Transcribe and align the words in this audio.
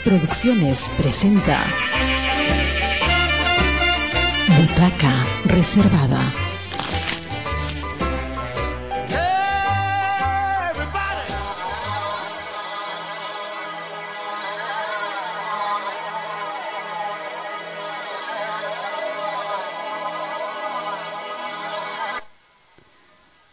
Producciones 0.00 0.88
presenta 0.96 1.58
Butaca 4.58 5.26
Reservada. 5.44 6.32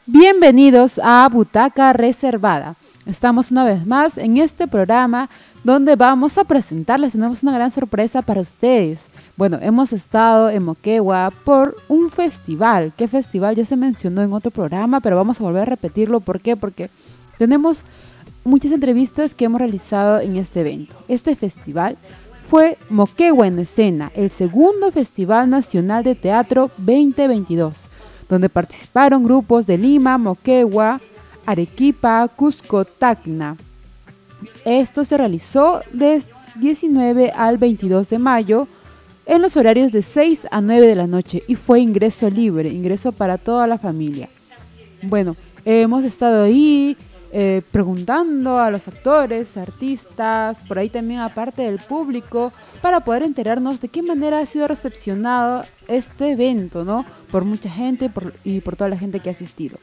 Bienvenidos 0.05 0.99
a 1.04 1.27
Butaca 1.30 1.94
Reservada. 1.94 2.76
Estamos 3.05 3.49
una 3.49 3.63
vez 3.63 3.88
más 3.88 4.18
en 4.20 4.38
este 4.38 4.68
programa 4.68 5.30
donde 5.63 5.95
vamos 5.95 6.38
a 6.38 6.44
presentarles, 6.44 7.12
tenemos 7.12 7.44
una 7.44 7.54
gran 7.54 7.72
sorpresa 7.72 8.22
para 8.22 8.41
ustedes. 8.41 9.02
Bueno, 9.36 9.58
hemos 9.62 9.94
estado 9.94 10.49
en 10.49 10.63
Moquegua 10.63 11.32
por 11.44 11.76
un 11.88 12.09
festival. 12.09 12.94
¿Qué 12.95 13.08
festival? 13.08 13.55
Ya 13.55 13.66
se 13.66 13.76
mencionó 13.76 14.22
en 14.22 14.34
otro 14.34 14.52
programa, 14.52 14.99
pero 15.02 15.18
vamos 15.18 15.40
a 15.40 15.44
volver 15.44 15.63
a 15.63 15.66
repetirlo. 15.66 16.20
¿Por 16.22 16.40
qué? 16.41 16.55
Porque 16.55 16.90
tenemos 17.38 17.84
muchas 18.44 18.72
entrevistas 18.72 19.35
que 19.35 19.45
hemos 19.45 19.59
realizado 19.59 20.20
en 20.20 20.38
este 20.38 20.62
evento. 20.62 20.95
Este 21.08 21.35
festival 21.35 21.98
fue 22.49 22.77
Moquegua 22.90 23.48
en 23.48 23.60
Escena, 23.60 24.12
el 24.15 24.32
segundo 24.32 24.91
Festival 24.91 25.49
Nacional 25.49 26.04
de 26.04 26.15
Teatro 26.15 26.71
2022, 26.77 27.90
donde 28.27 28.49
participaron 28.49 29.24
grupos 29.24 29.68
de 29.68 29.77
Lima, 29.77 30.18
Moquegua, 30.18 30.99
Arequipa, 31.46 32.27
Cusco, 32.27 32.85
Tacna. 32.85 33.55
Esto 34.65 35.05
se 35.05 35.18
realizó 35.18 35.82
del 35.91 36.23
19 36.55 37.32
al 37.32 37.57
22 37.57 38.09
de 38.09 38.20
mayo 38.20 38.68
en 39.26 39.41
los 39.41 39.55
horarios 39.57 39.91
de 39.91 40.01
6 40.01 40.48
a 40.51 40.62
9 40.62 40.87
de 40.87 40.96
la 40.96 41.07
noche 41.07 41.43
y 41.48 41.55
fue 41.55 41.81
ingreso 41.81 42.29
libre, 42.29 42.70
ingreso 42.70 43.12
para 43.12 43.37
toda 43.37 43.68
la 43.68 43.77
familia. 43.77 44.29
Bueno, 45.04 45.35
hemos 45.65 46.04
estado 46.04 46.43
ahí 46.43 46.98
eh, 47.31 47.62
preguntando 47.71 48.57
a 48.57 48.71
los 48.71 48.87
actores, 48.87 49.55
artistas, 49.55 50.57
por 50.68 50.79
ahí 50.79 50.90
también 50.90 51.20
aparte 51.20 51.62
del 51.62 51.77
público, 51.77 52.51
para 52.81 53.01
poder 53.01 53.21
enterarnos 53.21 53.79
de 53.79 53.87
qué 53.87 54.01
manera 54.01 54.40
ha 54.40 54.46
sido 54.48 54.68
recepcionado 54.68 55.63
este 55.87 56.31
evento, 56.31 56.84
¿no? 56.84 57.05
Por 57.31 57.46
mucha 57.46 57.70
gente 57.70 58.09
y 58.43 58.62
por 58.62 58.76
toda 58.76 58.90
la 58.90 58.98
gente 58.98 59.20
que 59.20 59.29
ha 59.29 59.34
asistido. 59.34 59.77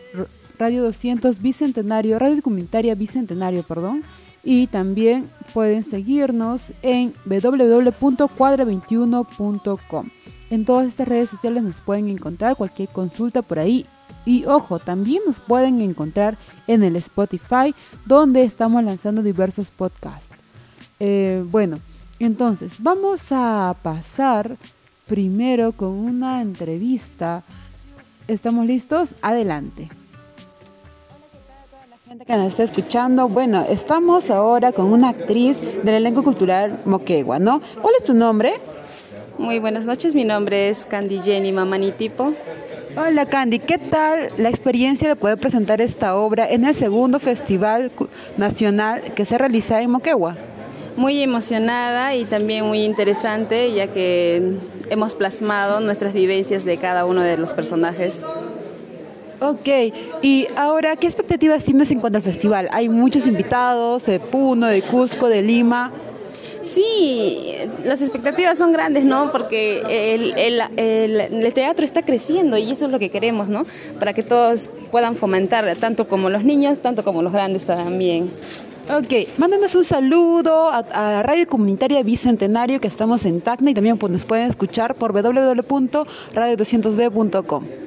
Radio 0.59 0.85
200 0.85 1.43
Bicentenario, 1.43 2.19
Radio 2.19 2.43
Comunitaria 2.43 2.95
Bicentenario, 2.95 3.63
perdón 3.63 4.03
y 4.47 4.67
también 4.69 5.29
pueden 5.53 5.83
seguirnos 5.83 6.73
en 6.83 7.13
www.cuadra21.com. 7.25 10.11
En 10.51 10.65
todas 10.65 10.87
estas 10.87 11.09
redes 11.09 11.31
sociales 11.31 11.65
nos 11.65 11.81
pueden 11.81 12.09
encontrar 12.09 12.55
cualquier 12.55 12.89
consulta 12.91 13.43
por 13.43 13.59
ahí. 13.59 13.87
Y 14.25 14.45
ojo, 14.45 14.79
también 14.79 15.23
nos 15.27 15.41
pueden 15.41 15.81
encontrar 15.81 16.39
en 16.69 16.85
el 16.85 16.95
Spotify, 16.95 17.75
donde 18.05 18.45
estamos 18.45 18.85
lanzando 18.85 19.25
diversos 19.25 19.73
podcasts. 19.73 20.29
Eh, 21.01 21.45
bueno, 21.51 21.81
entonces 22.21 22.75
vamos 22.79 23.33
a 23.33 23.75
pasar 23.83 24.57
primero 25.09 25.73
con 25.73 25.89
una 25.89 26.41
entrevista. 26.41 27.43
¿Estamos 28.29 28.65
listos? 28.67 29.09
Adelante 29.23 29.89
gente 32.17 32.33
que 32.33 32.39
nos 32.39 32.47
está 32.47 32.63
escuchando, 32.63 33.29
bueno, 33.29 33.67
estamos 33.69 34.31
ahora 34.31 34.73
con 34.73 34.91
una 34.91 35.11
actriz 35.11 35.59
del 35.83 35.97
elenco 35.97 36.25
cultural 36.25 36.81
Moquegua, 36.87 37.39
¿no? 37.39 37.61
¿Cuál 37.83 37.95
es 37.99 38.05
tu 38.07 38.15
nombre? 38.15 38.55
Muy 39.37 39.59
buenas 39.59 39.85
noches, 39.85 40.15
mi 40.15 40.25
nombre 40.25 40.71
es 40.71 40.87
Candy 40.87 41.19
Jenny 41.19 41.53
Mamanitipo. 41.53 42.33
Hola 42.97 43.27
Candy, 43.27 43.59
¿qué 43.59 43.77
tal 43.77 44.31
la 44.39 44.49
experiencia 44.49 45.09
de 45.09 45.17
poder 45.17 45.37
presentar 45.37 45.83
esta 45.83 46.17
obra 46.17 46.49
en 46.49 46.65
el 46.65 46.75
segundo 46.75 47.21
festival 47.21 47.93
nacional 48.39 49.03
que 49.15 49.27
se 49.27 49.37
realiza 49.37 49.83
en 49.83 49.91
Moquegua? 49.91 50.37
Muy 50.97 51.21
emocionada 51.21 52.15
y 52.15 52.25
también 52.25 52.65
muy 52.65 52.83
interesante, 52.83 53.75
ya 53.75 53.89
que 53.89 54.57
hemos 54.89 55.15
plasmado 55.15 55.81
nuestras 55.81 56.15
vivencias 56.15 56.65
de 56.65 56.79
cada 56.79 57.05
uno 57.05 57.21
de 57.21 57.37
los 57.37 57.53
personajes 57.53 58.25
Ok, 59.41 59.69
y 60.23 60.47
ahora, 60.57 60.97
¿qué 60.97 61.07
expectativas 61.07 61.63
tienes 61.63 61.91
en 61.91 62.01
cuanto 62.01 62.17
al 62.17 62.23
festival? 62.23 62.71
Hay 62.73 62.89
muchos 62.89 63.27
invitados 63.27 64.07
de 64.07 64.19
Puno, 64.19 64.67
de 64.67 64.81
Cusco, 64.81 65.29
de 65.29 65.43
Lima. 65.43 65.93
Sí, 66.63 67.53
las 67.85 68.01
expectativas 68.01 68.57
son 68.57 68.73
grandes, 68.73 69.05
¿no? 69.05 69.31
Porque 69.31 70.15
el, 70.15 71.53
teatro 71.53 71.85
está 71.85 72.01
creciendo 72.03 72.57
y 72.57 72.71
eso 72.71 72.87
es 72.87 72.91
lo 72.91 72.99
que 72.99 73.11
queremos, 73.11 73.49
¿no? 73.49 73.67
Para 73.99 74.15
que 74.15 74.23
todos 74.23 74.71
puedan 74.91 75.17
fomentar, 75.17 75.77
tanto 75.77 76.09
como 76.09 76.31
los 76.31 76.43
niños, 76.43 76.79
tanto 76.79 77.05
como 77.05 77.21
los 77.21 77.33
grandes 77.33 77.67
también. 77.67 78.31
Ok, 78.89 79.13
mándanos 79.37 79.75
un 79.75 79.85
saludo 79.85 80.71
a, 80.71 81.23
Radio 81.23 81.47
Comunitaria 81.47 82.03
Bicentenario 82.03 82.81
que 82.81 82.89
estamos 82.89 83.27
en 83.27 83.43
Tacna 83.43 83.73
y 83.73 83.75
también 83.75 83.99
pues, 83.99 84.11
nos 84.13 84.25
pueden 84.25 84.49
escuchar 84.49 84.95
por 84.95 85.13
www.radio200b.com. 85.13 87.86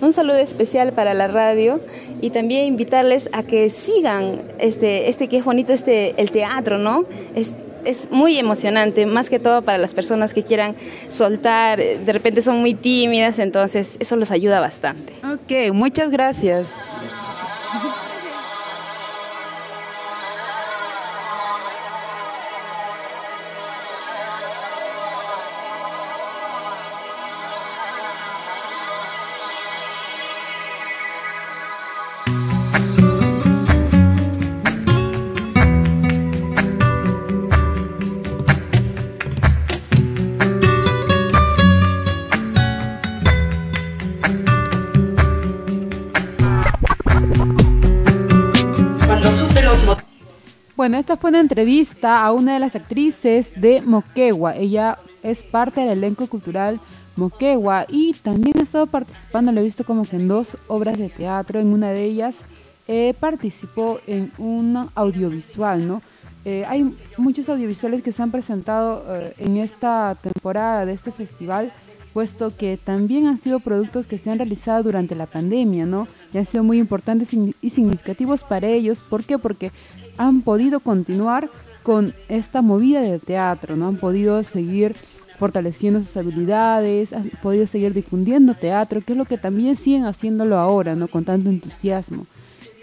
Un 0.00 0.12
saludo 0.12 0.38
especial 0.38 0.92
para 0.92 1.12
la 1.12 1.28
radio 1.28 1.80
y 2.20 2.30
también 2.30 2.64
invitarles 2.64 3.28
a 3.32 3.42
que 3.42 3.68
sigan 3.68 4.42
este, 4.58 5.10
este 5.10 5.28
que 5.28 5.38
es 5.38 5.44
bonito, 5.44 5.72
este, 5.72 6.14
el 6.16 6.30
teatro, 6.30 6.78
¿no? 6.78 7.04
Es, 7.34 7.52
es 7.84 8.10
muy 8.10 8.38
emocionante, 8.38 9.04
más 9.06 9.28
que 9.28 9.38
todo 9.38 9.62
para 9.62 9.78
las 9.78 9.92
personas 9.92 10.32
que 10.32 10.42
quieran 10.42 10.74
soltar, 11.10 11.78
de 11.78 12.12
repente 12.12 12.42
son 12.42 12.60
muy 12.60 12.74
tímidas, 12.74 13.38
entonces 13.38 13.96
eso 14.00 14.16
los 14.16 14.30
ayuda 14.30 14.60
bastante. 14.60 15.12
Ok, 15.24 15.72
muchas 15.74 16.10
gracias. 16.10 16.68
Fue 51.20 51.28
una 51.28 51.40
entrevista 51.40 52.24
a 52.24 52.32
una 52.32 52.54
de 52.54 52.60
las 52.60 52.74
actrices 52.74 53.52
de 53.54 53.82
Moquegua. 53.82 54.56
Ella 54.56 54.98
es 55.22 55.42
parte 55.42 55.82
del 55.82 55.98
elenco 55.98 56.26
cultural 56.28 56.80
Moquegua 57.14 57.84
y 57.90 58.14
también 58.14 58.58
ha 58.58 58.62
estado 58.62 58.86
participando, 58.86 59.52
lo 59.52 59.60
he 59.60 59.64
visto 59.64 59.84
como 59.84 60.06
que 60.06 60.16
en 60.16 60.28
dos 60.28 60.56
obras 60.66 60.98
de 60.98 61.10
teatro. 61.10 61.60
En 61.60 61.74
una 61.74 61.90
de 61.90 62.04
ellas 62.04 62.46
eh, 62.88 63.12
participó 63.20 64.00
en 64.06 64.32
un 64.38 64.88
audiovisual, 64.94 65.86
¿no? 65.86 66.00
Eh, 66.46 66.64
hay 66.66 66.96
muchos 67.18 67.50
audiovisuales 67.50 68.02
que 68.02 68.12
se 68.12 68.22
han 68.22 68.30
presentado 68.30 69.04
eh, 69.10 69.34
en 69.36 69.58
esta 69.58 70.16
temporada 70.22 70.86
de 70.86 70.94
este 70.94 71.12
festival, 71.12 71.70
puesto 72.14 72.56
que 72.56 72.78
también 72.82 73.26
han 73.26 73.36
sido 73.36 73.60
productos 73.60 74.06
que 74.06 74.16
se 74.16 74.30
han 74.30 74.38
realizado 74.38 74.84
durante 74.84 75.14
la 75.14 75.26
pandemia, 75.26 75.84
¿no? 75.84 76.08
Y 76.32 76.38
han 76.38 76.46
sido 76.46 76.64
muy 76.64 76.78
importantes 76.78 77.34
y 77.34 77.68
significativos 77.68 78.42
para 78.42 78.68
ellos. 78.68 79.02
¿Por 79.02 79.24
qué? 79.24 79.36
Porque 79.36 79.70
han 80.16 80.42
podido 80.42 80.80
continuar 80.80 81.50
con 81.82 82.14
esta 82.28 82.62
movida 82.62 83.00
de 83.00 83.18
teatro, 83.18 83.76
¿no? 83.76 83.88
Han 83.88 83.96
podido 83.96 84.42
seguir 84.44 84.94
fortaleciendo 85.38 86.02
sus 86.02 86.16
habilidades, 86.16 87.12
han 87.14 87.30
podido 87.42 87.66
seguir 87.66 87.94
difundiendo 87.94 88.54
teatro, 88.54 89.00
que 89.00 89.12
es 89.12 89.18
lo 89.18 89.24
que 89.24 89.38
también 89.38 89.74
siguen 89.76 90.04
haciéndolo 90.04 90.58
ahora, 90.58 90.94
¿no? 90.94 91.08
Con 91.08 91.24
tanto 91.24 91.48
entusiasmo. 91.48 92.26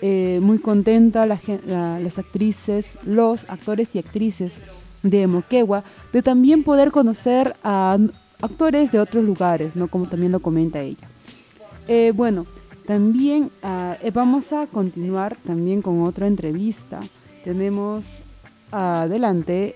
Eh, 0.01 0.39
muy 0.41 0.59
contenta 0.59 1.25
las 1.25 2.19
actrices, 2.19 2.97
los 3.05 3.45
actores 3.47 3.95
y 3.95 3.99
actrices 3.99 4.57
de 5.03 5.27
Moquegua, 5.27 5.83
de 6.13 6.21
también 6.21 6.63
poder 6.63 6.91
conocer 6.91 7.55
a, 7.63 7.97
actores 8.41 8.91
de 8.91 8.99
otros 8.99 9.23
lugares, 9.23 9.75
¿no? 9.75 9.87
Como 9.87 10.07
también 10.07 10.31
lo 10.31 10.39
comenta 10.39 10.81
ella. 10.81 11.07
Eh, 11.87 12.11
bueno, 12.15 12.45
también 12.87 13.51
ah, 13.63 13.97
eh, 14.01 14.11
vamos 14.11 14.53
a 14.53 14.65
continuar 14.65 15.35
también 15.45 15.81
con 15.81 16.03
otra 16.03 16.25
entrevista. 16.25 17.01
Tenemos 17.43 18.05
adelante. 18.71 19.75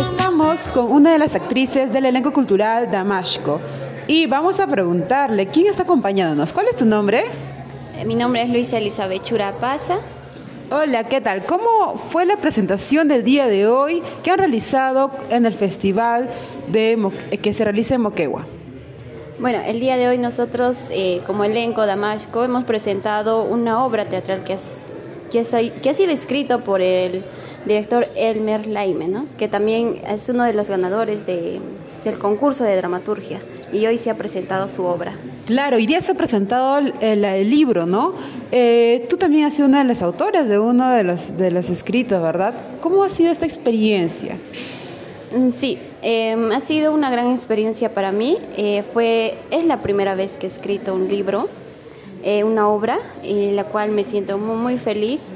Estamos 0.00 0.68
con 0.68 0.92
una 0.92 1.12
de 1.12 1.18
las 1.18 1.34
actrices 1.34 1.92
del 1.92 2.06
elenco 2.06 2.32
cultural 2.32 2.88
Damasco 2.90 3.60
y 4.06 4.26
vamos 4.26 4.60
a 4.60 4.68
preguntarle 4.68 5.48
quién 5.48 5.66
está 5.66 5.82
acompañándonos. 5.82 6.52
¿Cuál 6.52 6.68
es 6.68 6.76
tu 6.76 6.84
nombre? 6.84 7.24
Eh, 7.98 8.04
mi 8.04 8.14
nombre 8.14 8.42
es 8.42 8.50
Luisa 8.50 8.78
Elizabeth 8.78 9.24
Churapaza. 9.24 9.98
Hola, 10.70 11.04
¿qué 11.04 11.22
tal? 11.22 11.46
¿Cómo 11.46 11.96
fue 11.96 12.26
la 12.26 12.36
presentación 12.36 13.08
del 13.08 13.24
día 13.24 13.46
de 13.46 13.66
hoy 13.66 14.02
que 14.22 14.30
han 14.30 14.38
realizado 14.38 15.10
en 15.30 15.46
el 15.46 15.54
festival 15.54 16.28
de 16.70 17.10
que 17.40 17.54
se 17.54 17.64
realiza 17.64 17.94
en 17.94 18.02
Moquegua? 18.02 18.44
Bueno, 19.38 19.60
el 19.64 19.80
día 19.80 19.96
de 19.96 20.08
hoy 20.08 20.18
nosotros 20.18 20.76
eh, 20.90 21.22
como 21.26 21.44
elenco 21.44 21.86
Damasco 21.86 22.44
hemos 22.44 22.64
presentado 22.64 23.44
una 23.44 23.82
obra 23.82 24.04
teatral 24.04 24.44
que, 24.44 24.52
es, 24.52 24.82
que, 25.32 25.38
ha 25.40 25.94
sido 25.94 26.12
escrito 26.12 26.62
por 26.64 26.82
el 26.82 27.24
director 27.64 28.06
Elmer 28.14 28.66
Laime, 28.66 29.08
¿no? 29.08 29.24
que 29.38 29.48
también 29.48 30.02
es 30.06 30.28
uno 30.28 30.44
de 30.44 30.52
los 30.52 30.68
ganadores 30.68 31.24
de, 31.24 31.62
del 32.04 32.18
concurso 32.18 32.64
de 32.64 32.76
dramaturgia 32.76 33.40
y 33.72 33.86
hoy 33.86 33.98
se 33.98 34.10
ha 34.10 34.16
presentado 34.16 34.68
su 34.68 34.84
obra. 34.84 35.14
Claro, 35.46 35.76
hoy 35.76 35.86
día 35.86 36.00
se 36.00 36.12
ha 36.12 36.14
presentado 36.14 36.78
el, 37.00 37.50
libro, 37.50 37.86
¿no? 37.86 38.14
Eh, 38.52 39.06
tú 39.08 39.16
también 39.16 39.46
has 39.46 39.54
sido 39.54 39.68
una 39.68 39.78
de 39.78 39.84
las 39.84 40.02
autoras 40.02 40.48
de 40.48 40.58
uno 40.58 40.90
de 40.90 41.04
los, 41.04 41.36
de 41.36 41.50
los 41.50 41.68
escritos, 41.70 42.22
¿verdad? 42.22 42.54
¿Cómo 42.80 43.02
ha 43.02 43.08
sido 43.08 43.30
esta 43.30 43.46
experiencia? 43.46 44.36
Mm, 45.34 45.50
sí, 45.58 45.78
em, 46.02 46.52
ha 46.52 46.60
sido 46.60 46.94
una 46.94 47.10
gran 47.10 47.30
experiencia 47.30 47.92
para 47.92 48.12
mí. 48.12 48.38
Eh, 48.56 48.82
fue, 48.92 49.34
es 49.50 49.64
la 49.64 49.80
primera 49.80 50.14
vez 50.14 50.36
que 50.38 50.46
he 50.46 50.50
escrito 50.50 50.94
un 50.94 51.08
libro, 51.08 51.48
eh, 52.22 52.44
una 52.44 52.68
obra, 52.68 52.98
en 53.22 53.56
la 53.56 53.64
cual 53.64 53.90
me 53.90 54.04
siento 54.04 54.38
muy, 54.38 54.56
muy 54.56 54.78
feliz. 54.78 55.28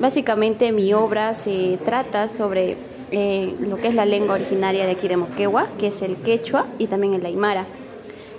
básicamente 0.00 0.70
mi 0.70 0.92
obra 0.92 1.34
se 1.34 1.76
trata 1.84 2.28
sobre 2.28 2.76
eh, 3.10 3.54
lo 3.60 3.76
que 3.76 3.88
es 3.88 3.94
la 3.94 4.04
lengua 4.06 4.34
originaria 4.34 4.86
de 4.86 4.92
aquí 4.92 5.08
de 5.08 5.16
Moquegua, 5.16 5.68
que 5.78 5.88
es 5.88 6.02
el 6.02 6.16
quechua 6.16 6.66
y 6.78 6.86
también 6.86 7.14
el 7.14 7.24
aymara. 7.26 7.66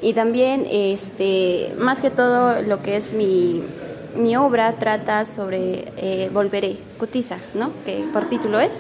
Y 0.02 0.14
también, 0.14 0.64
este, 0.70 1.74
más 1.78 2.02
que 2.02 2.10
todo, 2.10 2.62
lo 2.62 2.82
que 2.82 2.96
es 2.96 3.14
mi, 3.14 3.62
mi 4.16 4.36
obra 4.36 4.74
trata 4.80 5.26
sobre 5.26 5.86
eh, 5.98 6.30
Volveré, 6.34 6.78
Cutiza, 6.98 7.38
¿no? 7.54 7.72
que 7.86 8.04
por 8.12 8.28
título 8.28 8.60
es, 8.60 8.72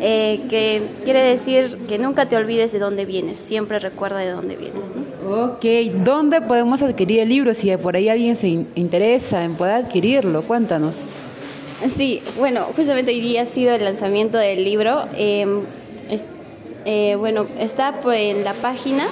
eh, 0.00 0.40
que 0.48 0.82
quiere 1.04 1.22
decir 1.22 1.76
que 1.88 1.98
nunca 1.98 2.26
te 2.26 2.36
olvides 2.36 2.72
de 2.72 2.78
dónde 2.78 3.04
vienes, 3.04 3.36
siempre 3.36 3.78
recuerda 3.78 4.18
de 4.18 4.30
dónde 4.30 4.56
vienes. 4.56 4.92
¿no? 4.94 5.44
Ok, 5.44 5.64
¿dónde 6.04 6.40
podemos 6.40 6.80
adquirir 6.82 7.20
el 7.20 7.28
libro? 7.28 7.52
Si 7.52 7.76
por 7.76 7.96
ahí 7.96 8.08
alguien 8.08 8.36
se 8.36 8.48
interesa 8.48 9.44
en 9.44 9.54
poder 9.54 9.84
adquirirlo, 9.84 10.42
cuéntanos. 10.42 11.06
Sí, 11.88 12.22
bueno, 12.38 12.66
justamente 12.76 13.10
hoy 13.10 13.20
día 13.20 13.42
ha 13.42 13.46
sido 13.46 13.74
el 13.74 13.84
lanzamiento 13.84 14.38
del 14.38 14.64
libro. 14.64 15.06
Em, 15.16 15.62
eh, 16.84 17.16
bueno, 17.16 17.46
está 17.58 18.00
en 18.14 18.44
la 18.44 18.54
página 18.54 19.06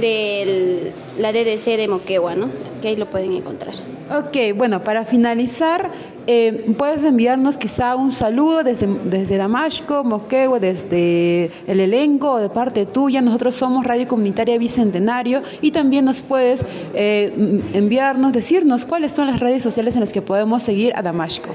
de 0.00 0.92
la 1.18 1.32
DDC 1.32 1.76
de 1.76 1.88
Moquegua, 1.88 2.34
¿no? 2.34 2.50
Que 2.82 2.88
ahí 2.88 2.96
lo 2.96 3.10
pueden 3.10 3.32
encontrar. 3.32 3.74
Ok, 4.16 4.56
bueno, 4.56 4.84
para 4.84 5.04
finalizar, 5.04 5.90
eh, 6.26 6.72
puedes 6.76 7.02
enviarnos 7.04 7.56
quizá 7.56 7.96
un 7.96 8.12
saludo 8.12 8.62
desde, 8.62 8.86
desde 9.04 9.36
Damasco, 9.36 10.04
Moquegua, 10.04 10.60
desde 10.60 11.50
el 11.66 11.80
elenco 11.80 12.38
de 12.38 12.48
parte 12.48 12.86
tuya. 12.86 13.20
Nosotros 13.20 13.56
somos 13.56 13.84
Radio 13.84 14.06
Comunitaria 14.06 14.56
Bicentenario 14.58 15.42
y 15.60 15.72
también 15.72 16.04
nos 16.04 16.22
puedes 16.22 16.64
eh, 16.94 17.32
enviarnos, 17.72 18.32
decirnos 18.32 18.86
cuáles 18.86 19.12
son 19.12 19.26
las 19.26 19.40
redes 19.40 19.62
sociales 19.62 19.94
en 19.94 20.00
las 20.00 20.12
que 20.12 20.22
podemos 20.22 20.62
seguir 20.62 20.92
a 20.96 21.02
Damasco. 21.02 21.50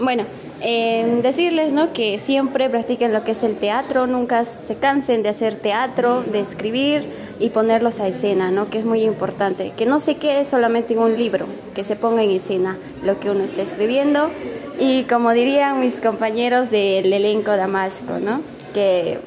Bueno, 0.00 0.24
eh, 0.60 1.20
decirles 1.22 1.72
¿no? 1.72 1.92
que 1.92 2.18
siempre 2.18 2.68
practiquen 2.70 3.12
lo 3.12 3.24
que 3.24 3.32
es 3.32 3.42
el 3.42 3.56
teatro, 3.56 4.06
nunca 4.06 4.44
se 4.44 4.76
cansen 4.76 5.22
de 5.22 5.28
hacer 5.28 5.56
teatro, 5.56 6.22
de 6.22 6.40
escribir 6.40 7.28
y 7.38 7.50
ponerlos 7.50 8.00
a 8.00 8.08
escena, 8.08 8.50
¿no? 8.50 8.70
que 8.70 8.78
es 8.78 8.84
muy 8.84 9.02
importante. 9.02 9.72
Que 9.76 9.86
no 9.86 10.00
se 10.00 10.16
quede 10.16 10.44
solamente 10.44 10.94
en 10.94 11.00
un 11.00 11.16
libro, 11.16 11.46
que 11.74 11.84
se 11.84 11.96
ponga 11.96 12.22
en 12.22 12.30
escena 12.30 12.78
lo 13.02 13.20
que 13.20 13.30
uno 13.30 13.44
está 13.44 13.62
escribiendo. 13.62 14.30
Y 14.78 15.04
como 15.04 15.32
dirían 15.32 15.80
mis 15.80 16.00
compañeros 16.00 16.70
del 16.70 17.12
elenco 17.12 17.56
Damasco, 17.56 18.18
¿no? 18.20 18.42
que 18.74 19.18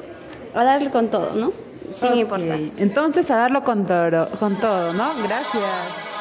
a 0.54 0.64
darle 0.64 0.90
con 0.90 1.08
todo, 1.08 1.34
¿no? 1.34 1.52
sin 1.92 2.14
importar. 2.14 2.58
Entonces 2.78 3.30
a 3.30 3.36
darlo 3.36 3.62
con 3.62 3.86
todo, 3.86 4.30
con 4.38 4.56
todo, 4.56 4.92
¿no? 4.92 5.10
Gracias. 5.22 6.11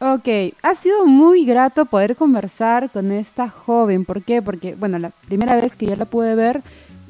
Ok, 0.00 0.28
ha 0.62 0.76
sido 0.76 1.06
muy 1.06 1.44
grato 1.44 1.84
poder 1.84 2.14
conversar 2.14 2.88
con 2.88 3.10
esta 3.10 3.48
joven. 3.48 4.04
¿Por 4.04 4.22
qué? 4.22 4.40
Porque, 4.40 4.76
bueno, 4.76 4.96
la 5.00 5.10
primera 5.26 5.56
vez 5.56 5.72
que 5.72 5.86
yo 5.86 5.96
la 5.96 6.04
pude 6.04 6.36
ver 6.36 6.62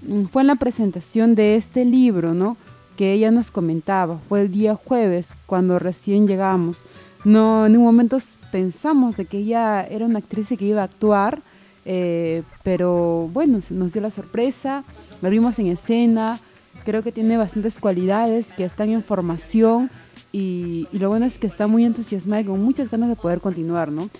mm, 0.06 0.24
fue 0.26 0.40
en 0.40 0.46
la 0.46 0.54
presentación 0.54 1.34
de 1.34 1.56
este 1.56 1.84
libro, 1.84 2.32
¿no? 2.32 2.56
Que 2.96 3.12
ella 3.12 3.30
nos 3.30 3.50
comentaba. 3.50 4.18
Fue 4.26 4.40
el 4.40 4.50
día 4.50 4.74
jueves, 4.74 5.28
cuando 5.44 5.78
recién 5.78 6.26
llegamos. 6.26 6.86
No, 7.26 7.66
en 7.66 7.76
un 7.76 7.82
momento 7.82 8.16
pensamos 8.50 9.18
de 9.18 9.26
que 9.26 9.36
ella 9.36 9.84
era 9.84 10.06
una 10.06 10.20
actriz 10.20 10.48
que 10.48 10.64
iba 10.64 10.80
a 10.80 10.84
actuar, 10.84 11.42
eh, 11.84 12.42
pero 12.62 13.28
bueno, 13.34 13.60
nos 13.68 13.92
dio 13.92 14.00
la 14.00 14.10
sorpresa, 14.10 14.82
la 15.20 15.28
vimos 15.28 15.58
en 15.58 15.66
escena. 15.66 16.40
Creo 16.86 17.02
que 17.02 17.12
tiene 17.12 17.36
bastantes 17.36 17.78
cualidades 17.78 18.46
que 18.56 18.64
están 18.64 18.88
en 18.88 19.02
formación 19.02 19.90
y, 20.32 20.86
lo 20.92 21.08
bueno 21.08 21.26
es 21.26 21.38
que 21.38 21.46
está 21.46 21.66
muy 21.66 21.84
entusiasmada 21.84 22.42
y 22.42 22.44
con 22.44 22.62
muchas 22.62 22.90
ganas 22.90 23.08
de 23.08 23.16
poder 23.16 23.40
continuar, 23.40 23.90
¿no? 23.90 24.10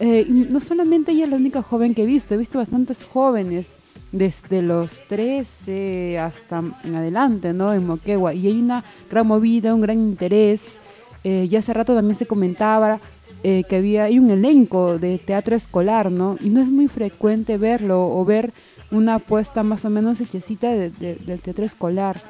Eh, 0.00 0.26
no 0.28 0.60
solamente 0.60 1.12
ella 1.12 1.24
es 1.24 1.30
la 1.30 1.36
única 1.36 1.62
joven 1.62 1.94
que 1.94 2.02
he 2.02 2.06
visto, 2.06 2.34
he 2.34 2.36
visto 2.36 2.58
bastantes 2.58 3.04
jóvenes 3.04 3.72
desde 4.12 4.62
los 4.62 5.06
13 5.08 6.18
hasta 6.18 6.62
en 6.84 6.94
adelante, 6.94 7.52
¿no? 7.52 7.72
En 7.72 7.86
Moquegua. 7.86 8.34
Y 8.34 8.46
hay 8.46 8.60
una 8.60 8.84
gran 9.10 9.26
movida, 9.26 9.74
un 9.74 9.80
gran 9.80 9.98
interés. 9.98 10.78
Eh, 11.22 11.46
ya 11.48 11.60
hace 11.60 11.72
rato 11.72 11.94
también 11.94 12.16
se 12.16 12.26
comentaba 12.26 13.00
eh, 13.44 13.64
que 13.68 13.76
había 13.76 14.06
un 14.06 14.30
elenco 14.30 14.98
de 14.98 15.18
teatro 15.18 15.54
escolar, 15.54 16.10
¿no? 16.10 16.36
Y 16.40 16.50
no 16.50 16.60
es 16.60 16.68
muy 16.68 16.88
frecuente 16.88 17.58
verlo 17.58 18.08
o 18.08 18.24
ver 18.24 18.52
una 18.90 19.16
apuesta 19.16 19.62
más 19.62 19.84
o 19.84 19.90
menos 19.90 20.20
hechecita 20.20 20.70
del 20.70 21.40
teatro 21.42 21.64
escolar. 21.64 22.22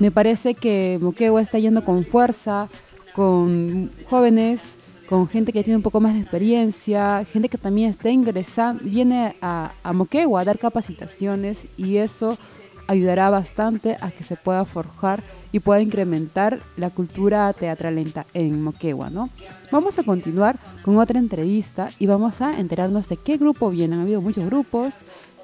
Me 0.00 0.10
parece 0.10 0.54
que 0.54 0.98
Moquegua 1.00 1.42
está 1.42 1.58
yendo 1.58 1.84
con 1.84 2.06
fuerza, 2.06 2.68
con 3.12 3.90
jóvenes, 4.08 4.76
con 5.10 5.28
gente 5.28 5.52
que 5.52 5.62
tiene 5.62 5.76
un 5.76 5.82
poco 5.82 6.00
más 6.00 6.14
de 6.14 6.20
experiencia, 6.20 7.22
gente 7.30 7.50
que 7.50 7.58
también 7.58 7.90
está 7.90 8.08
ingresando, 8.08 8.82
viene 8.82 9.36
a, 9.42 9.72
Moquegua 9.92 10.40
a 10.40 10.44
dar 10.46 10.58
capacitaciones 10.58 11.66
y 11.76 11.98
eso 11.98 12.38
ayudará 12.86 13.28
bastante 13.28 13.98
a 14.00 14.10
que 14.10 14.24
se 14.24 14.36
pueda 14.36 14.64
forjar 14.64 15.22
y 15.52 15.60
pueda 15.60 15.82
incrementar 15.82 16.60
la 16.78 16.88
cultura 16.88 17.52
teatral 17.52 18.02
en 18.32 18.62
Moquegua, 18.62 19.10
¿no? 19.10 19.28
Vamos 19.70 19.98
a 19.98 20.02
continuar 20.02 20.56
con 20.82 20.96
otra 20.96 21.18
entrevista 21.18 21.90
y 21.98 22.06
vamos 22.06 22.40
a 22.40 22.58
enterarnos 22.58 23.06
de 23.06 23.18
qué 23.18 23.36
grupo 23.36 23.68
vienen. 23.68 23.98
Ha 23.98 24.02
habido 24.02 24.22
muchos 24.22 24.46
grupos 24.46 24.94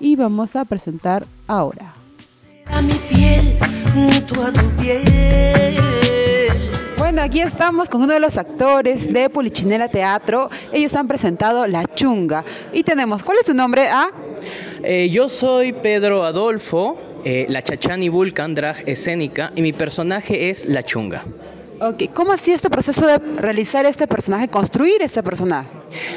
y 0.00 0.16
vamos 0.16 0.56
a 0.56 0.64
presentar 0.64 1.26
ahora. 1.46 1.92
mi 2.82 2.94
piel 3.10 3.75
bueno, 6.98 7.22
aquí 7.22 7.40
estamos 7.40 7.88
con 7.88 8.02
uno 8.02 8.12
de 8.12 8.20
los 8.20 8.36
actores 8.36 9.12
de 9.12 9.30
Polichinela 9.30 9.88
Teatro. 9.88 10.50
Ellos 10.72 10.94
han 10.94 11.08
presentado 11.08 11.66
La 11.66 11.84
Chunga. 11.94 12.44
Y 12.72 12.82
tenemos, 12.82 13.22
¿cuál 13.22 13.38
es 13.38 13.46
tu 13.46 13.54
nombre? 13.54 13.88
Ah? 13.88 14.10
Eh, 14.82 15.08
yo 15.08 15.28
soy 15.28 15.72
Pedro 15.72 16.24
Adolfo, 16.24 17.00
eh, 17.24 17.46
la 17.48 17.62
Chachani 17.62 18.08
Vulcan, 18.08 18.54
drag 18.54 18.86
escénica, 18.86 19.52
y 19.56 19.62
mi 19.62 19.72
personaje 19.72 20.50
es 20.50 20.66
La 20.66 20.82
Chunga. 20.82 21.24
Ok, 21.78 22.04
¿cómo 22.14 22.33
ha 22.33 22.38
sido 22.38 22.56
este 22.56 22.71
proceso 22.71 23.06
de 23.06 23.18
realizar 23.18 23.85
este 23.85 24.06
personaje, 24.06 24.49
construir 24.49 25.02
este 25.02 25.23
personaje? 25.23 25.68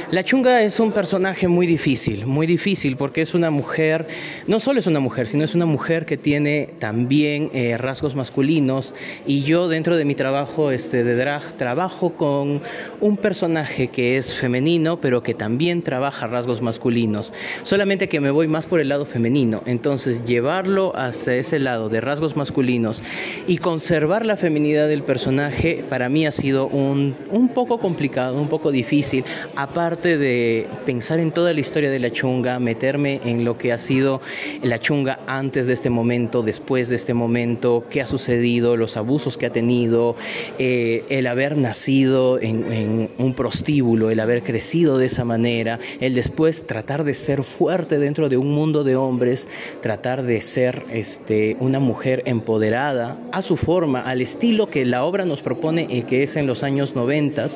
La 0.09 0.23
chunga 0.23 0.61
es 0.61 0.79
un 0.79 0.93
personaje 0.93 1.49
muy 1.49 1.67
difícil, 1.67 2.25
muy 2.25 2.47
difícil 2.47 2.95
porque 2.95 3.21
es 3.21 3.33
una 3.33 3.51
mujer, 3.51 4.07
no 4.47 4.61
solo 4.61 4.79
es 4.79 4.87
una 4.87 5.01
mujer, 5.01 5.27
sino 5.27 5.43
es 5.43 5.55
una 5.55 5.65
mujer 5.65 6.05
que 6.05 6.15
tiene 6.15 6.69
también 6.79 7.49
eh, 7.53 7.75
rasgos 7.77 8.15
masculinos. 8.15 8.93
Y 9.27 9.43
yo 9.43 9.67
dentro 9.67 9.97
de 9.97 10.05
mi 10.05 10.15
trabajo 10.15 10.71
este, 10.71 11.03
de 11.03 11.15
drag 11.15 11.43
trabajo 11.57 12.11
con 12.13 12.61
un 13.01 13.17
personaje 13.17 13.89
que 13.89 14.17
es 14.17 14.33
femenino 14.33 15.01
pero 15.01 15.23
que 15.23 15.33
también 15.33 15.81
trabaja 15.81 16.25
rasgos 16.27 16.61
masculinos, 16.61 17.33
solamente 17.63 18.07
que 18.07 18.21
me 18.21 18.31
voy 18.31 18.47
más 18.47 18.65
por 18.65 18.79
el 18.79 18.87
lado 18.87 19.05
femenino, 19.05 19.61
entonces 19.65 20.23
llevarlo 20.23 20.95
hasta 20.95 21.35
ese 21.35 21.59
lado 21.59 21.89
de 21.89 21.99
rasgos 21.99 22.37
masculinos 22.37 23.03
y 23.45 23.57
conservar 23.57 24.25
la 24.25 24.37
feminidad 24.37 24.87
del 24.87 25.03
personaje 25.03 25.48
para 25.89 26.09
mí 26.09 26.25
ha 26.25 26.31
sido 26.31 26.67
un, 26.67 27.15
un 27.29 27.49
poco 27.49 27.79
complicado, 27.79 28.39
un 28.39 28.47
poco 28.47 28.71
difícil, 28.71 29.23
aparte 29.55 30.17
de 30.17 30.67
pensar 30.85 31.19
en 31.19 31.31
toda 31.31 31.53
la 31.53 31.59
historia 31.59 31.89
de 31.89 31.99
la 31.99 32.11
chunga, 32.11 32.59
meterme 32.59 33.19
en 33.23 33.45
lo 33.45 33.57
que 33.57 33.73
ha 33.73 33.77
sido 33.77 34.21
la 34.61 34.79
chunga 34.79 35.19
antes 35.27 35.67
de 35.67 35.73
este 35.73 35.89
momento, 35.89 36.41
después 36.41 36.89
de 36.89 36.95
este 36.95 37.13
momento, 37.13 37.85
qué 37.89 38.01
ha 38.01 38.07
sucedido, 38.07 38.75
los 38.75 38.97
abusos 38.97 39.37
que 39.37 39.45
ha 39.45 39.51
tenido, 39.51 40.15
eh, 40.57 41.03
el 41.09 41.27
haber 41.27 41.57
nacido 41.57 42.39
en, 42.39 42.71
en 42.71 43.09
un 43.17 43.33
prostíbulo, 43.33 44.09
el 44.09 44.19
haber 44.19 44.43
crecido 44.43 44.97
de 44.97 45.05
esa 45.05 45.25
manera, 45.25 45.79
el 45.99 46.15
después 46.15 46.65
tratar 46.65 47.03
de 47.03 47.13
ser 47.13 47.43
fuerte 47.43 47.99
dentro 47.99 48.29
de 48.29 48.37
un 48.37 48.53
mundo 48.53 48.83
de 48.83 48.95
hombres, 48.95 49.47
tratar 49.81 50.23
de 50.23 50.41
ser 50.41 50.83
este, 50.91 51.57
una 51.59 51.79
mujer 51.79 52.23
empoderada 52.25 53.17
a 53.31 53.41
su 53.41 53.57
forma, 53.57 54.01
al 54.01 54.21
estilo 54.21 54.69
que 54.69 54.85
la 54.85 55.03
obra 55.03 55.25
nos 55.25 55.38
propone 55.41 55.87
y 55.89 56.03
que 56.03 56.23
es 56.23 56.35
en 56.35 56.47
los 56.47 56.63
años 56.63 56.95
90, 56.95 57.47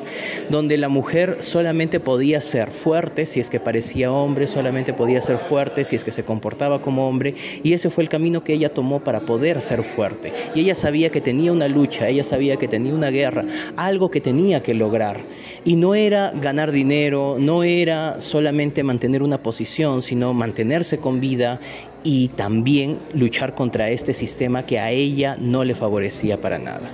donde 0.50 0.76
la 0.76 0.88
mujer 0.88 1.38
solamente 1.40 2.00
podía 2.00 2.40
ser 2.40 2.70
fuerte 2.70 3.26
si 3.26 3.40
es 3.40 3.50
que 3.50 3.60
parecía 3.60 4.12
hombre, 4.12 4.46
solamente 4.46 4.92
podía 4.92 5.20
ser 5.20 5.38
fuerte 5.38 5.84
si 5.84 5.96
es 5.96 6.04
que 6.04 6.12
se 6.12 6.24
comportaba 6.24 6.80
como 6.80 7.08
hombre, 7.08 7.34
y 7.62 7.72
ese 7.72 7.90
fue 7.90 8.04
el 8.04 8.08
camino 8.08 8.44
que 8.44 8.54
ella 8.54 8.72
tomó 8.72 9.00
para 9.00 9.20
poder 9.20 9.60
ser 9.60 9.84
fuerte. 9.84 10.32
Y 10.54 10.60
ella 10.60 10.74
sabía 10.74 11.10
que 11.10 11.20
tenía 11.20 11.52
una 11.52 11.68
lucha, 11.68 12.08
ella 12.08 12.24
sabía 12.24 12.56
que 12.56 12.68
tenía 12.68 12.94
una 12.94 13.10
guerra, 13.10 13.44
algo 13.76 14.10
que 14.10 14.20
tenía 14.20 14.62
que 14.62 14.74
lograr. 14.74 15.24
Y 15.64 15.76
no 15.76 15.94
era 15.94 16.30
ganar 16.30 16.72
dinero, 16.72 17.36
no 17.38 17.64
era 17.64 18.20
solamente 18.20 18.82
mantener 18.82 19.22
una 19.22 19.42
posición, 19.42 20.02
sino 20.02 20.34
mantenerse 20.34 20.98
con 20.98 21.20
vida 21.20 21.60
y 22.02 22.28
también 22.28 23.00
luchar 23.14 23.54
contra 23.54 23.90
este 23.90 24.12
sistema 24.14 24.66
que 24.66 24.78
a 24.78 24.90
ella 24.90 25.36
no 25.40 25.64
le 25.64 25.74
favorecía 25.74 26.40
para 26.40 26.58
nada. 26.58 26.90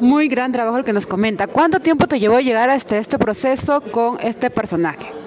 Muy 0.00 0.28
gran 0.28 0.52
trabajo 0.52 0.78
el 0.78 0.84
que 0.84 0.92
nos 0.92 1.06
comenta. 1.06 1.48
¿Cuánto 1.48 1.80
tiempo 1.80 2.06
te 2.06 2.20
llevó 2.20 2.38
llegar 2.38 2.70
hasta 2.70 2.98
este 2.98 3.18
proceso 3.18 3.80
con 3.80 4.18
este 4.20 4.48
personaje? 4.48 5.17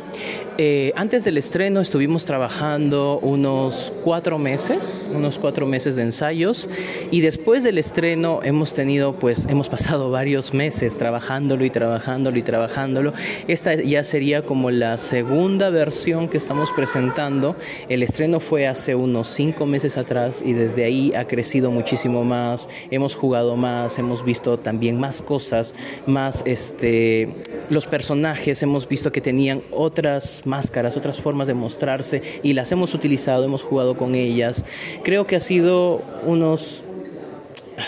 Eh, 0.58 0.92
antes 0.96 1.24
del 1.24 1.38
estreno 1.38 1.82
estuvimos 1.82 2.26
trabajando 2.26 3.18
unos 3.20 3.92
cuatro 4.04 4.38
meses, 4.38 5.04
unos 5.12 5.40
cuatro 5.40 5.66
meses 5.66 5.96
de 5.96 6.04
ensayos 6.04 6.70
y 7.10 7.22
después 7.22 7.64
del 7.64 7.78
estreno 7.78 8.42
hemos 8.44 8.74
tenido, 8.74 9.18
pues 9.18 9.46
hemos 9.50 9.70
pasado 9.70 10.12
varios 10.12 10.54
meses 10.54 10.98
trabajándolo 10.98 11.66
y 11.66 11.70
trabajándolo 11.70 12.38
y 12.38 12.44
trabajándolo. 12.44 13.14
Esta 13.48 13.76
ya 13.76 14.04
sería 14.04 14.46
como 14.46 14.70
la 14.70 14.98
segunda 14.98 15.70
versión 15.70 16.30
que 16.30 16.38
estamos 16.38 16.70
presentando. 16.72 17.56
El 17.90 18.04
estreno 18.04 18.40
fue 18.40 18.68
hace 18.68 18.94
unos 18.94 19.30
cinco 19.30 19.66
meses 19.66 19.98
atrás 19.98 20.44
y 20.46 20.54
desde 20.54 20.84
ahí 20.84 21.14
ha 21.16 21.26
crecido 21.28 21.72
muchísimo 21.72 22.24
más. 22.24 22.70
Hemos 22.92 23.16
jugado 23.16 23.56
más, 23.56 23.98
hemos 23.98 24.24
visto 24.24 24.60
también 24.60 25.00
más 25.00 25.22
cosas, 25.22 25.74
más 26.06 26.44
este, 26.46 27.30
los 27.70 27.88
personajes 27.88 28.62
hemos 28.62 28.88
visto 28.88 29.12
que 29.12 29.22
tenían 29.22 29.64
otras 30.12 30.46
máscaras, 30.46 30.98
otras 30.98 31.22
formas 31.22 31.48
de 31.48 31.54
mostrarse 31.54 32.22
y 32.44 32.54
las 32.54 32.72
hemos 32.72 32.94
utilizado, 32.94 33.46
hemos 33.46 33.64
jugado 33.64 33.96
con 33.96 34.16
ellas. 34.16 34.66
Creo 35.04 35.26
que 35.26 35.36
ha 35.36 35.40
sido 35.40 36.02
unos 36.26 36.84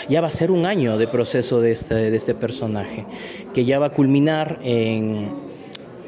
ya 0.08 0.20
va 0.20 0.26
a 0.26 0.30
ser 0.30 0.50
un 0.50 0.66
año 0.66 0.98
de 0.98 1.06
proceso 1.06 1.60
de 1.60 1.70
este, 1.70 1.94
de 1.94 2.16
este 2.16 2.34
personaje, 2.34 3.04
que 3.52 3.64
ya 3.64 3.78
va 3.78 3.86
a 3.86 3.90
culminar 3.90 4.58
en, 4.64 5.28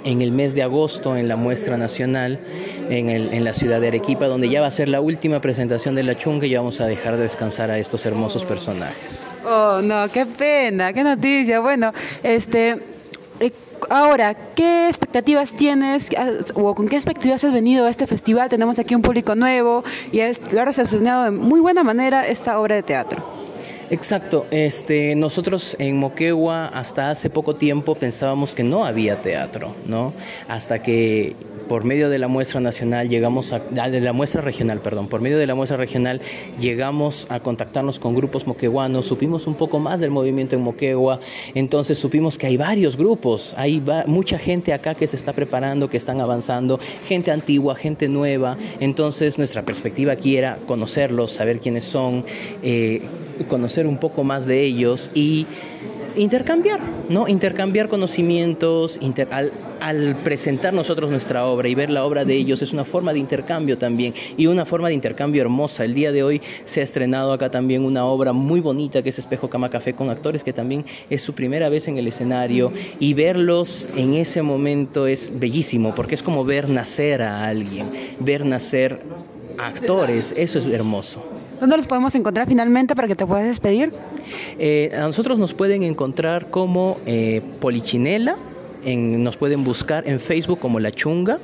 en 0.02 0.22
el 0.22 0.32
mes 0.32 0.54
de 0.54 0.62
agosto 0.62 1.16
en 1.16 1.28
la 1.28 1.36
muestra 1.36 1.76
nacional 1.76 2.40
en, 2.90 3.10
el, 3.10 3.32
en, 3.32 3.44
la 3.44 3.54
ciudad 3.54 3.80
de 3.80 3.88
Arequipa, 3.88 4.26
donde 4.26 4.48
ya 4.48 4.60
va 4.60 4.66
a 4.66 4.72
ser 4.72 4.88
la 4.88 5.00
última 5.00 5.40
presentación 5.40 5.94
de 5.94 6.02
la 6.02 6.16
chunga 6.16 6.46
y 6.46 6.50
ya 6.50 6.58
vamos 6.58 6.80
a 6.80 6.86
dejar 6.86 7.16
de 7.16 7.22
descansar 7.24 7.70
a 7.70 7.78
estos 7.78 8.06
hermosos 8.06 8.44
personajes. 8.44 9.28
Oh, 9.46 9.80
no, 9.80 10.08
qué 10.08 10.26
pena, 10.26 10.92
qué 10.92 11.04
noticia. 11.04 11.60
Bueno, 11.60 11.92
este 12.24 12.80
Ahora, 13.90 14.34
¿qué 14.54 14.88
expectativas 14.88 15.54
tienes 15.54 16.08
o 16.54 16.74
con 16.74 16.88
qué 16.88 16.96
expectativas 16.96 17.44
has 17.44 17.52
venido 17.52 17.86
a 17.86 17.90
este 17.90 18.06
festival? 18.06 18.48
Tenemos 18.48 18.78
aquí 18.78 18.94
un 18.94 19.02
público 19.02 19.34
nuevo 19.34 19.84
y 20.12 20.20
lo 20.52 20.60
ha 20.60 20.64
recepcionado 20.64 21.24
de 21.24 21.30
muy 21.30 21.60
buena 21.60 21.84
manera 21.84 22.26
esta 22.26 22.58
obra 22.58 22.74
de 22.74 22.82
teatro. 22.82 23.24
Exacto, 23.88 24.46
este, 24.50 25.14
nosotros 25.14 25.76
en 25.78 25.96
Moquegua 25.96 26.66
hasta 26.66 27.10
hace 27.10 27.30
poco 27.30 27.54
tiempo 27.54 27.94
pensábamos 27.94 28.52
que 28.54 28.64
no 28.64 28.84
había 28.84 29.22
teatro, 29.22 29.76
¿no? 29.86 30.12
Hasta 30.48 30.82
que 30.82 31.36
por 31.68 31.84
medio 31.84 32.08
de 32.08 32.18
la 32.18 32.28
muestra 32.28 32.60
nacional 32.60 33.08
llegamos 33.08 33.52
a, 33.52 33.62
ah, 33.80 33.88
la 33.88 34.12
muestra 34.12 34.40
regional, 34.40 34.80
perdón, 34.80 35.08
por 35.08 35.20
medio 35.20 35.38
de 35.38 35.46
la 35.46 35.54
muestra 35.54 35.76
regional 35.76 36.20
llegamos 36.60 37.26
a 37.30 37.40
contactarnos 37.40 37.98
con 37.98 38.14
grupos 38.14 38.46
moqueguanos, 38.46 39.06
supimos 39.06 39.46
un 39.46 39.54
poco 39.54 39.78
más 39.78 40.00
del 40.00 40.10
movimiento 40.10 40.56
en 40.56 40.62
Moquegua, 40.62 41.20
entonces 41.54 41.98
supimos 41.98 42.38
que 42.38 42.46
hay 42.46 42.56
varios 42.56 42.96
grupos, 42.96 43.54
hay 43.56 43.82
mucha 44.06 44.38
gente 44.38 44.72
acá 44.72 44.94
que 44.94 45.06
se 45.06 45.16
está 45.16 45.32
preparando, 45.32 45.88
que 45.88 45.96
están 45.96 46.20
avanzando, 46.20 46.78
gente 47.06 47.30
antigua, 47.30 47.74
gente 47.74 48.08
nueva, 48.08 48.56
entonces 48.80 49.38
nuestra 49.38 49.62
perspectiva 49.62 50.12
aquí 50.12 50.36
era 50.36 50.58
conocerlos, 50.66 51.32
saber 51.32 51.60
quiénes 51.60 51.84
son, 51.84 52.24
eh, 52.62 53.02
conocer 53.48 53.86
un 53.86 53.98
poco 53.98 54.24
más 54.24 54.46
de 54.46 54.62
ellos 54.62 55.10
y 55.14 55.46
intercambiar, 56.16 56.80
¿no? 57.08 57.28
Intercambiar 57.28 57.88
conocimientos, 57.88 58.98
inter, 59.00 59.28
al, 59.30 59.52
al, 59.80 60.16
presentar 60.22 60.72
nosotros 60.72 61.10
nuestra 61.10 61.46
obra 61.46 61.68
y 61.68 61.74
ver 61.74 61.90
la 61.90 62.04
obra 62.04 62.24
de 62.24 62.34
ellos 62.34 62.62
es 62.62 62.72
una 62.72 62.84
forma 62.84 63.12
de 63.12 63.18
intercambio 63.18 63.78
también 63.78 64.14
y 64.36 64.46
una 64.46 64.64
forma 64.64 64.88
de 64.88 64.94
intercambio 64.94 65.42
hermosa. 65.42 65.84
El 65.84 65.94
día 65.94 66.12
de 66.12 66.22
hoy 66.22 66.42
se 66.64 66.80
ha 66.80 66.82
estrenado 66.82 67.32
acá 67.32 67.50
también 67.50 67.84
una 67.84 68.06
obra 68.06 68.32
muy 68.32 68.60
bonita 68.60 69.02
que 69.02 69.10
es 69.10 69.18
Espejo 69.18 69.50
Cama 69.50 69.70
Café 69.70 69.94
con 69.94 70.10
actores 70.10 70.42
que 70.42 70.52
también 70.52 70.84
es 71.10 71.22
su 71.22 71.34
primera 71.34 71.68
vez 71.68 71.88
en 71.88 71.98
el 71.98 72.06
escenario 72.08 72.72
y 72.98 73.14
verlos 73.14 73.88
en 73.96 74.14
ese 74.14 74.42
momento 74.42 75.06
es 75.06 75.32
bellísimo 75.38 75.94
porque 75.94 76.14
es 76.14 76.22
como 76.22 76.44
ver 76.44 76.68
nacer 76.68 77.22
a 77.22 77.46
alguien, 77.46 77.90
ver 78.20 78.44
nacer 78.44 79.00
actores, 79.58 80.34
eso 80.36 80.58
es 80.58 80.66
hermoso. 80.66 81.22
¿Dónde 81.60 81.76
los 81.76 81.86
podemos 81.86 82.14
encontrar 82.14 82.46
finalmente 82.46 82.94
para 82.94 83.08
que 83.08 83.16
te 83.16 83.26
puedas 83.26 83.44
despedir? 83.44 83.92
Eh, 84.58 84.92
a 84.94 85.00
nosotros 85.00 85.38
nos 85.38 85.54
pueden 85.54 85.82
encontrar 85.82 86.50
como 86.50 86.98
eh, 87.06 87.42
Polichinela. 87.60 88.36
Nos 88.94 89.36
pueden 89.36 89.64
buscar 89.64 90.06
en 90.06 90.20
Facebook 90.20 90.60
como 90.60 90.78
La 90.78 90.92
Chunga. 90.92 91.38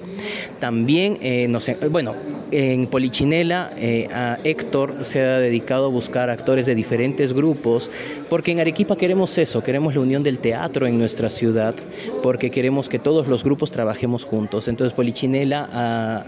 También, 0.60 1.18
eh, 1.20 1.48
nos, 1.48 1.68
bueno, 1.90 2.14
en 2.52 2.86
Polichinela, 2.86 3.72
eh, 3.76 4.08
a 4.12 4.38
Héctor 4.44 4.98
se 5.00 5.20
ha 5.20 5.38
dedicado 5.38 5.86
a 5.86 5.88
buscar 5.88 6.30
actores 6.30 6.66
de 6.66 6.76
diferentes 6.76 7.32
grupos, 7.32 7.90
porque 8.30 8.52
en 8.52 8.60
Arequipa 8.60 8.96
queremos 8.96 9.36
eso, 9.38 9.62
queremos 9.62 9.94
la 9.96 10.02
unión 10.02 10.22
del 10.22 10.38
teatro 10.38 10.86
en 10.86 10.98
nuestra 10.98 11.30
ciudad, 11.30 11.74
porque 12.22 12.52
queremos 12.52 12.88
que 12.88 13.00
todos 13.00 13.26
los 13.26 13.42
grupos 13.42 13.72
trabajemos 13.72 14.24
juntos. 14.24 14.68
Entonces, 14.68 14.92
Polichinela 14.94 16.26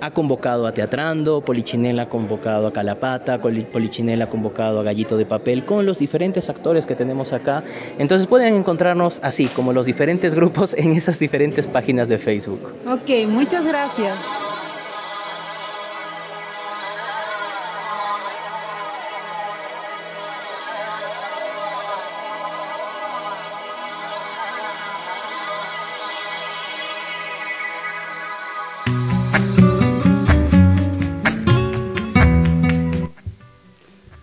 ha 0.00 0.10
convocado 0.10 0.66
a 0.66 0.72
Teatrando, 0.72 1.40
Polichinela 1.40 2.02
ha 2.02 2.08
convocado 2.08 2.66
a 2.66 2.72
Calapata, 2.72 3.40
Polichinela 3.40 4.24
ha 4.24 4.30
convocado 4.30 4.80
a 4.80 4.82
Gallito 4.82 5.16
de 5.16 5.26
Papel, 5.26 5.64
con 5.64 5.84
los 5.84 5.98
diferentes 5.98 6.48
actores 6.48 6.86
que 6.86 6.94
tenemos 6.94 7.32
acá. 7.32 7.62
Entonces 7.98 8.26
pueden 8.26 8.54
encontrarnos 8.54 9.20
así, 9.22 9.46
como 9.46 9.72
los 9.72 9.86
diferentes 9.86 10.34
grupos 10.34 10.45
en 10.76 10.92
esas 10.92 11.18
diferentes 11.18 11.66
páginas 11.66 12.08
de 12.08 12.18
Facebook. 12.18 12.60
Ok, 12.86 13.26
muchas 13.28 13.66
gracias. 13.66 14.16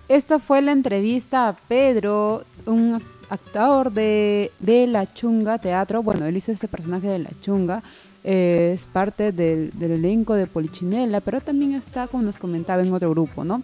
Esta 0.08 0.38
fue 0.38 0.62
la 0.62 0.72
entrevista 0.72 1.48
a 1.48 1.53
Pedro, 1.53 2.44
un 2.68 3.01
actor 3.30 3.92
de, 3.92 4.51
de 4.60 4.88
La 4.88 5.12
Chunga 5.13 5.58
Teatro. 5.58 6.03
Bueno, 6.03 6.25
él 6.25 6.38
hizo 6.38 6.51
este 6.51 6.68
personaje 6.68 7.08
de 7.08 7.20
La 7.20 7.32
Chunga. 7.42 7.84
Eh, 8.24 8.72
es 8.74 8.86
parte 8.86 9.32
del, 9.32 9.72
del, 9.77 9.92
elenco 9.92 10.34
de 10.34 10.48
Polichinela, 10.48 11.20
pero 11.20 11.42
también 11.42 11.74
está, 11.74 12.08
como 12.08 12.24
nos 12.24 12.38
comentaba, 12.38 12.82
en 12.82 12.94
otro 12.94 13.10
grupo, 13.10 13.44
¿no? 13.44 13.62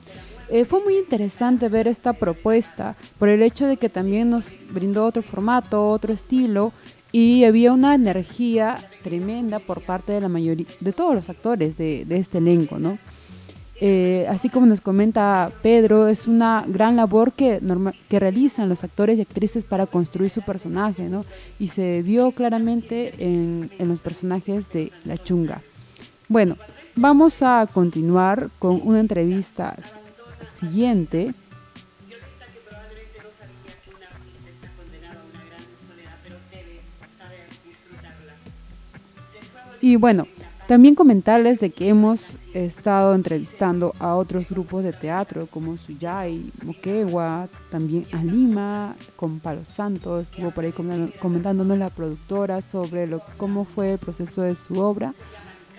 Eh, 0.50 0.66
fue 0.66 0.84
muy 0.84 0.98
interesante 0.98 1.70
ver 1.70 1.88
esta 1.88 2.14
propuesta 2.14 2.96
por 3.20 3.30
el 3.30 3.42
hecho 3.42 3.68
de 3.68 3.78
que 3.78 3.88
también 3.88 4.32
nos 4.32 4.56
brindó 4.72 5.06
otro 5.06 5.22
formato, 5.22 5.90
otro 5.90 6.12
estilo 6.12 6.74
y 7.12 7.44
había 7.44 7.72
una 7.72 7.94
energía 7.94 8.78
tremenda 9.04 9.60
por 9.60 9.82
parte 9.82 10.12
de 10.12 10.22
la 10.22 10.30
mayoría, 10.30 10.66
de 10.80 10.92
todos 10.92 11.14
los 11.16 11.30
actores 11.30 11.78
de, 11.78 12.04
de 12.06 12.18
este 12.18 12.40
elenco, 12.40 12.80
¿no? 12.80 12.98
Eh, 13.82 14.26
así 14.28 14.50
como 14.50 14.66
nos 14.66 14.82
comenta 14.82 15.52
Pedro, 15.62 16.10
es 16.10 16.28
una 16.28 16.66
gran 16.68 16.98
labor 16.98 17.32
que, 17.32 17.62
que 18.10 18.20
realizan 18.20 18.68
los 18.68 18.84
actores 18.84 19.18
y 19.18 19.22
actrices 19.22 19.64
para 19.64 19.86
construir 19.86 20.30
su 20.30 20.42
personaje, 20.42 21.04
¿no? 21.04 21.24
Y 21.60 21.70
se 21.70 22.02
vio 22.02 22.32
claramente 22.32 23.14
en, 23.20 23.72
en 23.80 23.88
los 23.88 24.02
personajes 24.02 24.70
de 24.74 24.92
La 25.06 25.18
Chunga. 25.18 25.62
Bueno, 26.28 26.58
vamos 26.96 27.42
a 27.42 27.68
continuar 27.74 28.50
con 28.60 28.82
una 28.84 29.00
entrevista 29.00 29.78
siguiente. 30.56 31.34
Y 39.82 39.96
bueno, 39.96 40.28
también 40.68 40.96
comentarles 40.96 41.62
de 41.62 41.70
que 41.70 41.88
hemos 41.88 42.39
estado 42.54 43.14
entrevistando 43.14 43.94
a 44.00 44.16
otros 44.16 44.50
grupos 44.50 44.84
de 44.84 44.94
teatro 44.94 45.48
como 45.48 45.78
Suyay, 45.78 46.52
Moquegua, 46.64 47.48
también 47.70 48.06
a 48.12 48.24
Lima, 48.24 48.96
con 49.16 49.40
Palo 49.40 49.66
Santos, 49.66 50.28
estuvo 50.30 50.52
por 50.52 50.66
ahí 50.66 50.74
comentándonos 51.20 51.78
la 51.78 51.90
productora 51.90 52.62
sobre 52.62 53.08
lo, 53.08 53.22
cómo 53.38 53.66
fue 53.66 53.94
el 53.94 53.98
proceso 53.98 54.42
de 54.42 54.56
su 54.56 54.80
obra. 54.80 55.14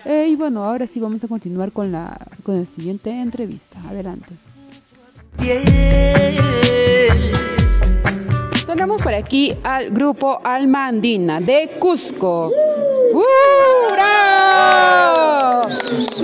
Eh, 0.05 0.29
y 0.29 0.35
bueno, 0.35 0.63
ahora 0.63 0.87
sí 0.87 0.99
vamos 0.99 1.23
a 1.23 1.27
continuar 1.27 1.71
con 1.71 1.91
la, 1.91 2.17
con 2.43 2.59
la 2.59 2.65
siguiente 2.65 3.09
entrevista. 3.09 3.79
Adelante. 3.87 4.33
Tenemos 8.65 9.01
por 9.01 9.13
aquí 9.13 9.53
al 9.63 9.91
grupo 9.91 10.39
Alma 10.43 10.87
Andina 10.87 11.39
de 11.39 11.71
Cusco. 11.79 12.51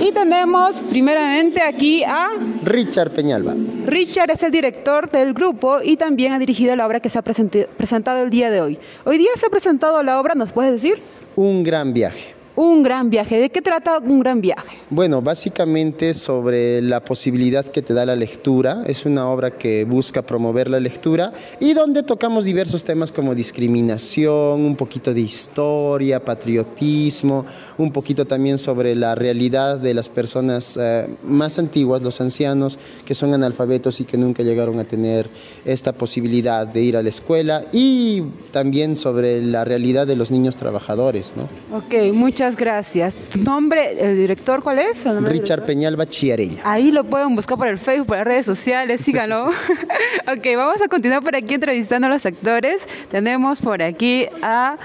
Y 0.00 0.12
tenemos 0.12 0.76
primeramente 0.88 1.60
aquí 1.60 2.04
a 2.04 2.28
Richard 2.62 3.10
Peñalba. 3.10 3.54
Richard 3.86 4.30
es 4.30 4.42
el 4.42 4.52
director 4.52 5.10
del 5.10 5.34
grupo 5.34 5.78
y 5.82 5.96
también 5.96 6.32
ha 6.32 6.38
dirigido 6.38 6.76
la 6.76 6.86
obra 6.86 7.00
que 7.00 7.08
se 7.08 7.18
ha 7.18 7.22
presentado 7.22 8.22
el 8.22 8.30
día 8.30 8.50
de 8.50 8.60
hoy. 8.60 8.78
Hoy 9.04 9.18
día 9.18 9.30
se 9.36 9.46
ha 9.46 9.50
presentado 9.50 10.02
la 10.02 10.20
obra, 10.20 10.34
¿nos 10.34 10.52
puedes 10.52 10.72
decir? 10.72 11.02
Un 11.36 11.64
gran 11.64 11.92
viaje. 11.92 12.37
Un 12.60 12.82
gran 12.82 13.08
viaje. 13.08 13.38
¿De 13.38 13.50
qué 13.50 13.62
trata 13.62 14.00
un 14.00 14.18
gran 14.18 14.40
viaje? 14.40 14.78
Bueno, 14.90 15.22
básicamente 15.22 16.12
sobre 16.12 16.82
la 16.82 17.04
posibilidad 17.04 17.64
que 17.64 17.82
te 17.82 17.94
da 17.94 18.04
la 18.04 18.16
lectura. 18.16 18.82
Es 18.84 19.06
una 19.06 19.28
obra 19.28 19.52
que 19.52 19.84
busca 19.84 20.22
promover 20.22 20.68
la 20.68 20.80
lectura 20.80 21.32
y 21.60 21.72
donde 21.72 22.02
tocamos 22.02 22.44
diversos 22.44 22.82
temas 22.82 23.12
como 23.12 23.36
discriminación, 23.36 24.64
un 24.64 24.74
poquito 24.74 25.14
de 25.14 25.20
historia, 25.20 26.24
patriotismo, 26.24 27.46
un 27.76 27.92
poquito 27.92 28.26
también 28.26 28.58
sobre 28.58 28.96
la 28.96 29.14
realidad 29.14 29.76
de 29.76 29.94
las 29.94 30.08
personas 30.08 30.76
eh, 30.82 31.06
más 31.22 31.60
antiguas, 31.60 32.02
los 32.02 32.20
ancianos, 32.20 32.80
que 33.04 33.14
son 33.14 33.34
analfabetos 33.34 34.00
y 34.00 34.04
que 34.04 34.16
nunca 34.16 34.42
llegaron 34.42 34.80
a 34.80 34.84
tener 34.84 35.30
esta 35.64 35.92
posibilidad 35.92 36.66
de 36.66 36.82
ir 36.82 36.96
a 36.96 37.04
la 37.04 37.08
escuela 37.08 37.66
y 37.70 38.24
también 38.50 38.96
sobre 38.96 39.42
la 39.42 39.64
realidad 39.64 40.08
de 40.08 40.16
los 40.16 40.32
niños 40.32 40.56
trabajadores. 40.56 41.34
¿no? 41.36 41.44
Ok, 41.76 42.12
muchas 42.12 42.47
gracias. 42.56 43.14
¿Tu 43.14 43.40
nombre, 43.40 43.96
el 43.98 44.16
director, 44.16 44.62
cuál 44.62 44.78
es? 44.78 45.04
Richard 45.04 45.64
Peñalba 45.66 46.06
Chiarella. 46.06 46.62
Ahí 46.64 46.90
lo 46.90 47.04
pueden 47.04 47.34
buscar 47.34 47.58
por 47.58 47.68
el 47.68 47.78
Facebook, 47.78 48.08
por 48.08 48.16
las 48.16 48.26
redes 48.26 48.46
sociales, 48.46 49.00
síganlo. 49.00 49.46
ok, 50.26 50.46
vamos 50.56 50.80
a 50.82 50.88
continuar 50.88 51.22
por 51.22 51.36
aquí 51.36 51.54
entrevistando 51.54 52.06
a 52.06 52.10
los 52.10 52.24
actores. 52.24 52.82
Tenemos 53.10 53.60
por 53.60 53.82
aquí 53.82 54.26
a... 54.42 54.76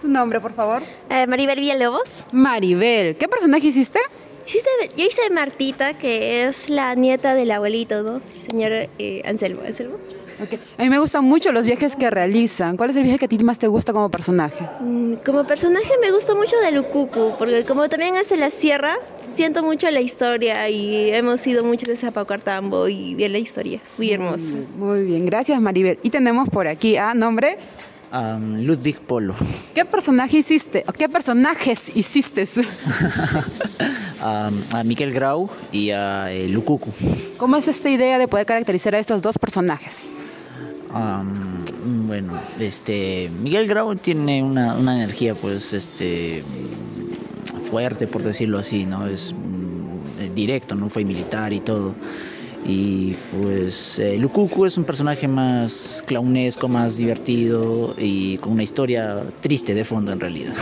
¿Tu 0.00 0.08
nombre, 0.08 0.40
por 0.40 0.54
favor? 0.54 0.82
Eh, 1.10 1.26
Maribel 1.26 1.58
Villalobos. 1.58 2.24
Maribel, 2.32 3.16
¿qué 3.16 3.28
personaje 3.28 3.66
hiciste? 3.66 3.98
yo 4.96 5.04
hice 5.04 5.30
Martita, 5.30 5.98
que 5.98 6.44
es 6.44 6.70
la 6.70 6.94
nieta 6.94 7.34
del 7.34 7.50
abuelito, 7.50 8.02
¿no? 8.02 8.22
El 8.34 8.50
señor 8.50 8.72
eh, 8.98 9.22
Anselmo. 9.24 9.62
Anselmo. 9.66 9.98
A 10.78 10.82
mí 10.82 10.90
me 10.90 10.98
gustan 10.98 11.24
mucho 11.24 11.52
los 11.52 11.66
viajes 11.66 11.96
que 11.96 12.10
realizan. 12.10 12.76
¿Cuál 12.76 12.90
es 12.90 12.96
el 12.96 13.02
viaje 13.02 13.18
que 13.18 13.24
a 13.24 13.28
ti 13.28 13.38
más 13.38 13.58
te 13.58 13.66
gusta 13.66 13.92
como 13.92 14.08
personaje? 14.08 14.68
Mm, 14.80 15.14
como 15.24 15.46
personaje 15.46 15.90
me 16.00 16.10
gusta 16.12 16.34
mucho 16.34 16.56
de 16.58 16.72
Lucucu, 16.72 17.34
porque 17.38 17.64
como 17.64 17.88
también 17.88 18.16
es 18.16 18.30
en 18.30 18.40
la 18.40 18.50
sierra, 18.50 18.94
siento 19.22 19.62
mucho 19.62 19.90
la 19.90 20.00
historia 20.00 20.68
y 20.68 21.10
hemos 21.10 21.46
ido 21.46 21.64
mucho 21.64 21.86
de 21.86 21.96
Zapacartambo 21.96 22.88
y 22.88 23.14
bien 23.14 23.32
la 23.32 23.38
historia. 23.38 23.80
Es 23.84 23.98
muy 23.98 24.12
hermosa. 24.12 24.52
Muy 24.76 25.04
bien, 25.04 25.26
gracias 25.26 25.60
Maribel. 25.60 25.98
Y 26.02 26.10
tenemos 26.10 26.48
por 26.48 26.68
aquí 26.68 26.96
a 26.96 27.14
nombre... 27.14 27.58
Ludwig 28.10 29.00
Polo. 29.00 29.34
¿Qué 29.74 29.84
personaje 29.84 30.38
hiciste? 30.38 30.82
¿O 30.86 30.92
qué 30.92 31.10
personajes 31.10 31.94
hiciste? 31.94 32.48
a 34.22 34.50
Miguel 34.84 35.12
Grau 35.12 35.50
y 35.72 35.90
a 35.90 36.32
eh, 36.32 36.48
Lucucu. 36.48 36.90
¿Cómo 37.36 37.56
es 37.56 37.68
esta 37.68 37.90
idea 37.90 38.18
de 38.18 38.26
poder 38.26 38.46
caracterizar 38.46 38.94
a 38.94 38.98
estos 38.98 39.20
dos 39.20 39.38
personajes? 39.38 40.10
Bueno, 42.06 42.32
este 42.58 43.30
Miguel 43.42 43.66
Grau 43.66 43.94
tiene 43.96 44.42
una, 44.42 44.78
energía 44.78 45.34
pues 45.34 45.72
este 45.72 46.42
fuerte 47.70 48.06
por 48.06 48.22
decirlo 48.22 48.58
así, 48.58 48.86
¿no? 48.86 49.06
Es 49.06 49.34
mm, 49.34 50.34
directo, 50.34 50.74
¿no? 50.74 50.88
Fue 50.88 51.04
militar 51.04 51.52
y 51.52 51.60
todo. 51.60 51.94
Y 52.66 53.14
pues 53.40 53.98
eh, 53.98 54.18
Lukuku 54.18 54.66
es 54.66 54.76
un 54.76 54.84
personaje 54.84 55.28
más 55.28 56.02
clownesco, 56.06 56.68
más 56.68 56.96
divertido 56.96 57.94
y 57.96 58.36
con 58.38 58.52
una 58.52 58.62
historia 58.62 59.22
triste 59.40 59.74
de 59.74 59.84
fondo 59.84 60.12
en 60.12 60.20
realidad. 60.20 60.54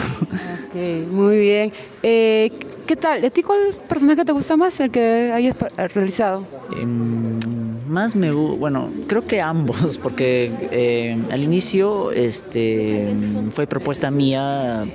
Ok, 0.67 1.11
muy 1.11 1.39
bien. 1.39 1.73
Eh, 2.03 2.53
¿Qué 2.87 2.95
tal? 2.95 3.25
¿A 3.25 3.31
ti 3.31 3.43
cuál 3.43 3.59
personaje 3.89 4.25
te 4.25 4.31
gusta 4.31 4.57
más, 4.57 4.79
el 4.79 4.91
que 4.91 5.33
hayas 5.35 5.57
realizado? 5.93 6.47
Em, 6.81 7.26
más 7.89 8.17
me 8.17 8.31
bueno, 8.31 8.91
creo 9.07 9.25
que 9.25 9.41
ambos, 9.41 9.99
porque 10.03 10.53
eh, 10.71 11.19
al 11.31 11.43
inicio 11.43 12.11
este, 12.13 13.15
fue 13.53 13.67
propuesta 13.67 14.11
mía 14.11 14.87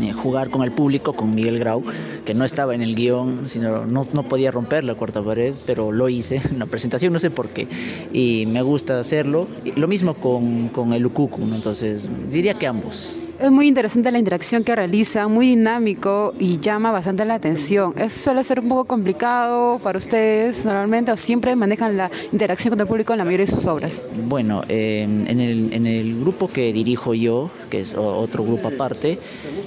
eh, 0.00 0.12
jugar 0.12 0.48
con 0.48 0.62
el 0.62 0.72
público, 0.72 1.12
con 1.12 1.34
Miguel 1.34 1.58
Grau, 1.58 1.82
que 2.24 2.32
no 2.32 2.44
estaba 2.44 2.74
en 2.74 2.80
el 2.80 2.94
guion, 2.94 3.48
sino 3.48 3.84
no, 3.84 4.06
no, 4.10 4.22
podía 4.22 4.50
romper 4.50 4.84
la 4.84 4.94
cuarta 4.94 5.22
pared, 5.22 5.54
pero 5.66 5.92
lo 5.92 6.08
hice 6.08 6.40
en 6.50 6.58
la 6.58 6.66
presentación, 6.66 7.12
no 7.12 7.18
sé 7.18 7.30
por 7.30 7.48
qué, 7.48 7.68
y 8.12 8.46
me 8.46 8.62
gusta 8.62 8.98
hacerlo. 8.98 9.48
Lo 9.76 9.88
mismo 9.88 10.14
con, 10.14 10.68
con 10.68 10.94
el 10.94 11.04
Ukuku, 11.04 11.42
entonces 11.42 12.08
diría 12.30 12.54
que 12.54 12.66
ambos. 12.66 13.31
Es 13.42 13.50
muy 13.50 13.66
interesante 13.66 14.12
la 14.12 14.20
interacción 14.20 14.62
que 14.62 14.76
realiza, 14.76 15.26
muy 15.26 15.48
dinámico 15.48 16.32
y 16.38 16.60
llama 16.60 16.92
bastante 16.92 17.24
la 17.24 17.34
atención. 17.34 17.92
¿Es, 17.98 18.12
¿Suele 18.12 18.44
ser 18.44 18.60
un 18.60 18.68
poco 18.68 18.84
complicado 18.84 19.80
para 19.82 19.98
ustedes 19.98 20.64
normalmente 20.64 21.10
o 21.10 21.16
siempre 21.16 21.56
manejan 21.56 21.96
la 21.96 22.08
interacción 22.30 22.70
con 22.70 22.80
el 22.82 22.86
público 22.86 23.14
en 23.14 23.18
la 23.18 23.24
mayoría 23.24 23.46
de 23.46 23.50
sus 23.50 23.66
obras? 23.66 24.00
Bueno, 24.28 24.62
en, 24.68 25.26
el, 25.40 25.72
en, 25.72 25.86
el, 25.88 26.20
grupo 26.20 26.46
que 26.46 26.72
dirijo 26.72 27.14
yo, 27.14 27.50
que 27.68 27.80
es 27.80 27.96
otro 27.96 28.44
grupo 28.44 28.68
aparte, 28.68 29.18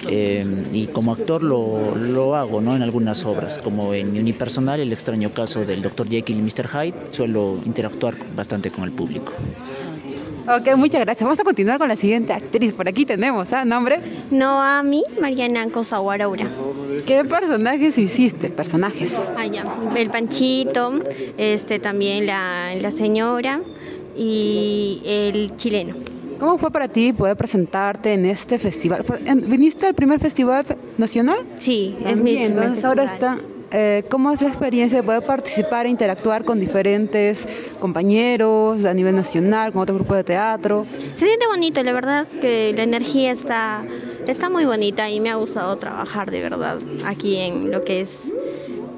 eh, 0.07 0.45
y 0.71 0.87
como 0.87 1.11
actor 1.11 1.43
lo, 1.43 2.33
hago 2.33 2.61
¿no? 2.61 2.77
en 2.77 2.81
algunas 2.81 3.25
obras, 3.25 3.59
como 3.59 3.93
en 3.93 4.17
unipersonal, 4.17 4.79
el 4.79 4.93
extraño 4.93 5.33
caso 5.33 5.65
del 5.65 5.81
Dr. 5.81 6.07
Jekyll 6.07 6.37
y 6.37 6.41
Mr. 6.41 6.69
Hyde, 6.69 6.93
suelo 7.09 7.59
interactuar 7.65 8.15
bastante 8.37 8.71
con 8.71 8.85
el 8.85 8.93
público. 8.93 9.33
Ok, 10.47 10.75
muchas 10.77 11.01
gracias. 11.01 11.23
Vamos 11.23 11.39
a 11.39 11.43
continuar 11.43 11.79
con 11.79 11.87
la 11.87 11.95
siguiente 11.95 12.31
actriz. 12.31 12.73
Por 12.73 12.87
aquí 12.87 13.05
tenemos, 13.05 13.51
¿ah? 13.51 13.65
¿Nombre? 13.65 13.99
Noami 14.29 15.03
Mariana 15.19 15.67
Cosaguaraura. 15.69 16.47
¿Qué 17.07 17.25
personajes 17.25 17.97
hiciste? 17.97 18.49
Personajes. 18.49 19.15
Ah, 19.35 19.47
ya. 19.47 19.65
El 19.95 20.09
Panchito, 20.11 20.99
este, 21.37 21.79
también 21.79 22.27
la, 22.27 22.75
la 22.75 22.91
señora 22.91 23.61
y 24.15 25.01
el 25.03 25.57
chileno. 25.57 25.95
¿Cómo 26.39 26.57
fue 26.57 26.69
para 26.69 26.87
ti 26.89 27.13
poder 27.13 27.35
presentarte 27.37 28.13
en 28.13 28.25
este 28.25 28.59
festival? 28.59 29.03
¿Viniste 29.47 29.87
al 29.87 29.95
primer 29.95 30.19
festival 30.19 30.65
nacional? 30.97 31.39
Sí, 31.59 31.97
es 32.05 32.17
mi 32.17 32.33
primer 32.35 32.51
Entonces 32.51 32.85
ahora 32.85 33.05
está 33.05 33.37
eh, 33.71 34.03
¿cómo 34.09 34.31
es 34.31 34.41
la 34.41 34.47
experiencia 34.47 34.99
de 34.99 35.03
poder 35.03 35.23
participar 35.23 35.85
e 35.85 35.89
interactuar 35.89 36.45
con 36.45 36.59
diferentes 36.59 37.47
compañeros 37.79 38.85
a 38.85 38.93
nivel 38.93 39.15
nacional, 39.15 39.71
con 39.71 39.81
otro 39.81 39.95
grupo 39.95 40.15
de 40.15 40.23
teatro? 40.23 40.85
Se 41.15 41.25
siente 41.25 41.47
bonito, 41.47 41.81
la 41.83 41.93
verdad 41.93 42.27
que 42.27 42.73
la 42.75 42.83
energía 42.83 43.31
está, 43.31 43.83
está 44.27 44.49
muy 44.49 44.65
bonita 44.65 45.09
y 45.09 45.19
me 45.19 45.29
ha 45.29 45.35
gustado 45.35 45.75
trabajar 45.77 46.31
de 46.31 46.41
verdad 46.41 46.79
aquí 47.05 47.37
en 47.37 47.71
lo 47.71 47.81
que 47.81 48.01
es 48.01 48.09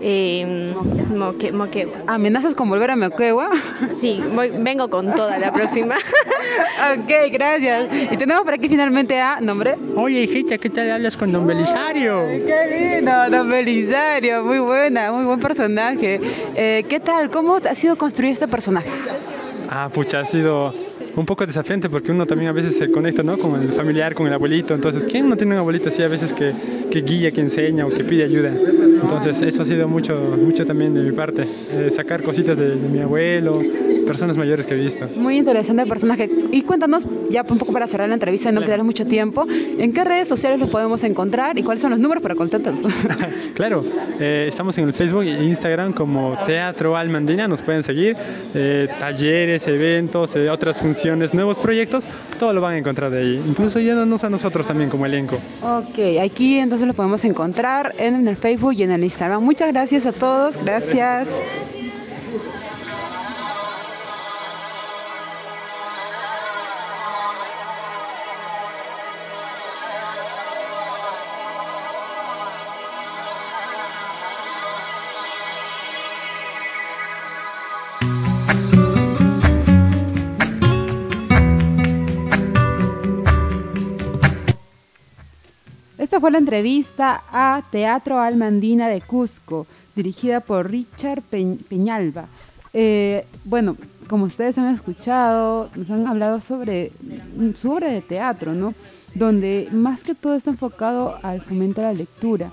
eh, 0.02 0.74
Moque, 1.16 1.88
¿Amenazas 2.08 2.54
con 2.56 2.70
volver 2.70 2.92
a 2.92 2.96
Moquegua? 2.96 3.50
Sí, 4.00 4.22
vengo 4.60 4.90
con 4.90 5.14
toda 5.14 5.38
la 5.40 5.52
próxima. 5.52 5.96
ok, 6.94 7.32
gracias. 7.32 7.88
Y 8.12 8.18
tenemos 8.18 8.44
por 8.44 8.54
aquí 8.54 8.70
finalmente 8.70 9.20
a 9.20 9.40
nombre. 9.42 9.76
Oye, 9.96 10.22
hijita, 10.24 10.58
¿qué 10.58 10.70
tal 10.70 10.92
hablas 10.92 11.18
con 11.18 11.32
Don 11.32 11.48
Belisario? 11.48 12.24
qué 12.46 12.96
lindo, 12.96 13.12
Don 13.30 13.50
Belisario, 13.50 14.44
muy 14.44 14.60
buena, 14.60 15.12
muy 15.12 15.26
buen 15.26 15.40
personaje. 15.40 16.20
Eh, 16.56 16.86
¿Qué 16.88 17.00
tal? 17.00 17.32
¿Cómo 17.32 17.56
ha 17.56 17.76
sido 17.76 17.98
construir 17.98 18.32
este 18.32 18.48
personaje? 18.48 18.90
Ah, 19.70 19.90
pucha, 19.94 20.22
ha 20.22 20.26
sido 20.26 20.74
un 21.18 21.26
poco 21.26 21.46
desafiante 21.46 21.90
porque 21.90 22.12
uno 22.12 22.26
también 22.26 22.50
a 22.50 22.54
veces 22.54 22.78
se 22.78 22.92
conecta 22.92 23.24
¿no? 23.24 23.38
con 23.38 23.60
el 23.62 23.72
familiar, 23.74 24.14
con 24.14 24.28
el 24.28 24.34
abuelito. 24.34 24.76
Entonces, 24.76 25.08
¿quién 25.08 25.28
no 25.28 25.36
tiene 25.36 25.54
un 25.54 25.60
abuelito 25.60 25.90
así 25.90 26.04
a 26.04 26.08
veces 26.08 26.32
que, 26.32 26.54
guía, 27.02 27.32
que 27.32 27.42
enseña 27.42 27.86
o 27.86 27.90
que 27.90 28.04
pide 28.04 28.24
ayuda? 28.24 28.54
Entonces, 29.02 29.42
eso 29.42 29.64
ha 29.64 29.66
sido 29.66 29.88
mucho, 29.88 30.16
mucho 30.40 30.66
también 30.66 30.94
de 30.94 31.02
mi 31.02 31.12
parte, 31.12 31.48
eh, 31.72 31.90
sacar 31.90 32.22
cositas 32.22 32.58
de 32.58 32.76
mi 32.76 33.00
abuelo, 33.00 33.62
personas 34.08 34.38
mayores 34.38 34.66
que 34.66 34.74
he 34.74 34.78
visto. 34.78 35.08
Muy 35.16 35.38
interesante 35.38 35.86
personaje. 35.86 36.30
Y 36.52 36.62
cuéntanos, 36.62 37.08
ya 37.30 37.46
un 37.48 37.58
poco 37.58 37.74
para 37.74 37.88
cerrar 37.88 38.08
la 38.08 38.16
entrevista 38.16 38.50
y 38.50 38.54
no 38.54 38.62
quedarles 38.62 38.86
mucho 38.86 39.06
tiempo, 39.06 39.46
¿en 39.50 39.94
qué 39.94 40.04
redes 40.04 40.28
sociales 40.28 40.60
los 40.60 40.70
podemos 40.70 41.04
encontrar 41.04 41.58
y 41.58 41.64
cuáles 41.64 41.82
son 41.82 41.92
los 41.92 42.00
números 42.00 42.22
para 42.22 42.36
contactarlos? 42.36 42.84
claro, 43.54 43.84
eh, 44.20 44.46
estamos 44.48 44.78
en 44.78 44.86
el 44.86 44.94
Facebook 44.94 45.24
e 45.24 45.44
Instagram 45.44 45.94
como 45.94 46.38
Teatro 46.46 46.96
Almandina, 46.96 47.48
nos 47.48 47.62
pueden 47.62 47.84
seguir, 47.84 48.16
eh, 48.54 48.88
talleres, 49.00 49.68
eventos, 49.68 50.36
eh, 50.36 50.50
otras 50.50 50.80
funciones, 50.80 51.34
nuevos 51.34 51.60
proyectos, 51.60 52.06
todo 52.40 52.54
lo 52.54 52.62
van 52.62 52.76
a 52.76 52.78
encontrar 52.78 53.12
de 53.12 53.20
ahí, 53.20 53.44
incluso 53.48 53.80
yéndonos 53.80 54.24
a 54.24 54.30
nosotros 54.30 54.66
también 54.66 54.90
como 54.90 55.06
elenco. 55.06 55.38
Ok, 55.62 56.20
aquí 56.22 56.60
entonces 56.60 56.88
lo 56.88 56.94
podemos 56.94 57.24
encontrar 57.26 57.94
en 57.98 58.28
el 58.28 58.38
Facebook 58.38 58.74
y 58.74 58.84
en 58.84 58.92
el 58.92 59.04
Instagram. 59.04 59.44
Muchas 59.44 59.72
gracias 59.72 60.06
a 60.06 60.12
todos, 60.12 60.58
gracias. 60.64 61.28
Esta 86.18 86.22
fue 86.24 86.32
la 86.32 86.40
entrevista 86.40 87.22
a 87.32 87.62
Teatro 87.70 88.20
Almandina 88.20 88.88
de 88.88 89.02
Cusco, 89.02 89.68
dirigida 89.96 90.40
por 90.40 90.68
Richard 90.72 91.22
Pe- 91.22 91.60
Peñalba. 91.70 92.26
Eh, 92.74 93.24
bueno, 93.46 93.78
como 94.10 94.26
ustedes 94.26 94.58
han 94.58 94.74
escuchado, 94.74 95.70
nos 95.76 95.92
han 95.92 96.08
hablado 96.08 96.42
sobre 96.42 96.92
su 97.54 97.70
obra 97.70 97.90
de 97.90 98.02
teatro, 98.02 98.56
¿no? 98.56 98.74
Donde 99.14 99.70
más 99.72 100.04
que 100.04 100.16
todo 100.16 100.34
está 100.34 100.50
enfocado 100.50 101.20
al 101.22 101.40
fomento 101.40 101.82
de 101.82 101.88
la 101.88 101.94
lectura. 101.94 102.50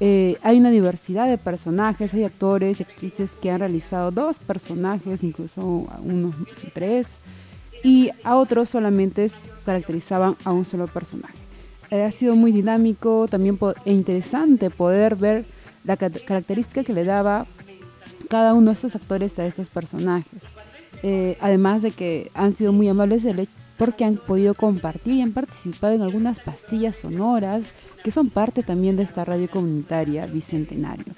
Eh, 0.00 0.38
hay 0.42 0.58
una 0.58 0.70
diversidad 0.70 1.28
de 1.28 1.36
personajes, 1.36 2.14
hay 2.14 2.24
actores 2.24 2.80
y 2.80 2.84
actrices 2.84 3.34
que 3.34 3.50
han 3.50 3.58
realizado 3.58 4.10
dos 4.10 4.38
personajes, 4.38 5.22
incluso 5.22 5.86
unos 6.02 6.34
tres, 6.72 7.18
y 7.84 8.08
a 8.24 8.36
otros 8.36 8.70
solamente 8.70 9.30
caracterizaban 9.66 10.34
a 10.44 10.52
un 10.52 10.64
solo 10.64 10.86
personaje. 10.86 11.41
Eh, 11.92 12.04
ha 12.04 12.10
sido 12.10 12.34
muy 12.36 12.52
dinámico 12.52 13.28
también 13.28 13.58
e 13.84 13.92
interesante 13.92 14.70
poder 14.70 15.14
ver 15.14 15.44
la 15.84 15.98
ca- 15.98 16.08
característica 16.08 16.84
que 16.84 16.94
le 16.94 17.04
daba 17.04 17.44
cada 18.30 18.54
uno 18.54 18.68
de 18.68 18.72
estos 18.72 18.96
actores 18.96 19.38
a 19.38 19.44
estos 19.44 19.68
personajes. 19.68 20.42
Eh, 21.02 21.36
además 21.40 21.82
de 21.82 21.90
que 21.90 22.30
han 22.32 22.54
sido 22.54 22.72
muy 22.72 22.88
amables 22.88 23.26
porque 23.76 24.06
han 24.06 24.16
podido 24.16 24.54
compartir 24.54 25.14
y 25.16 25.20
han 25.20 25.32
participado 25.32 25.92
en 25.92 26.00
algunas 26.00 26.40
pastillas 26.40 26.96
sonoras 26.96 27.72
que 28.02 28.10
son 28.10 28.30
parte 28.30 28.62
también 28.62 28.96
de 28.96 29.02
esta 29.02 29.26
radio 29.26 29.50
comunitaria 29.50 30.24
Bicentenario. 30.24 31.12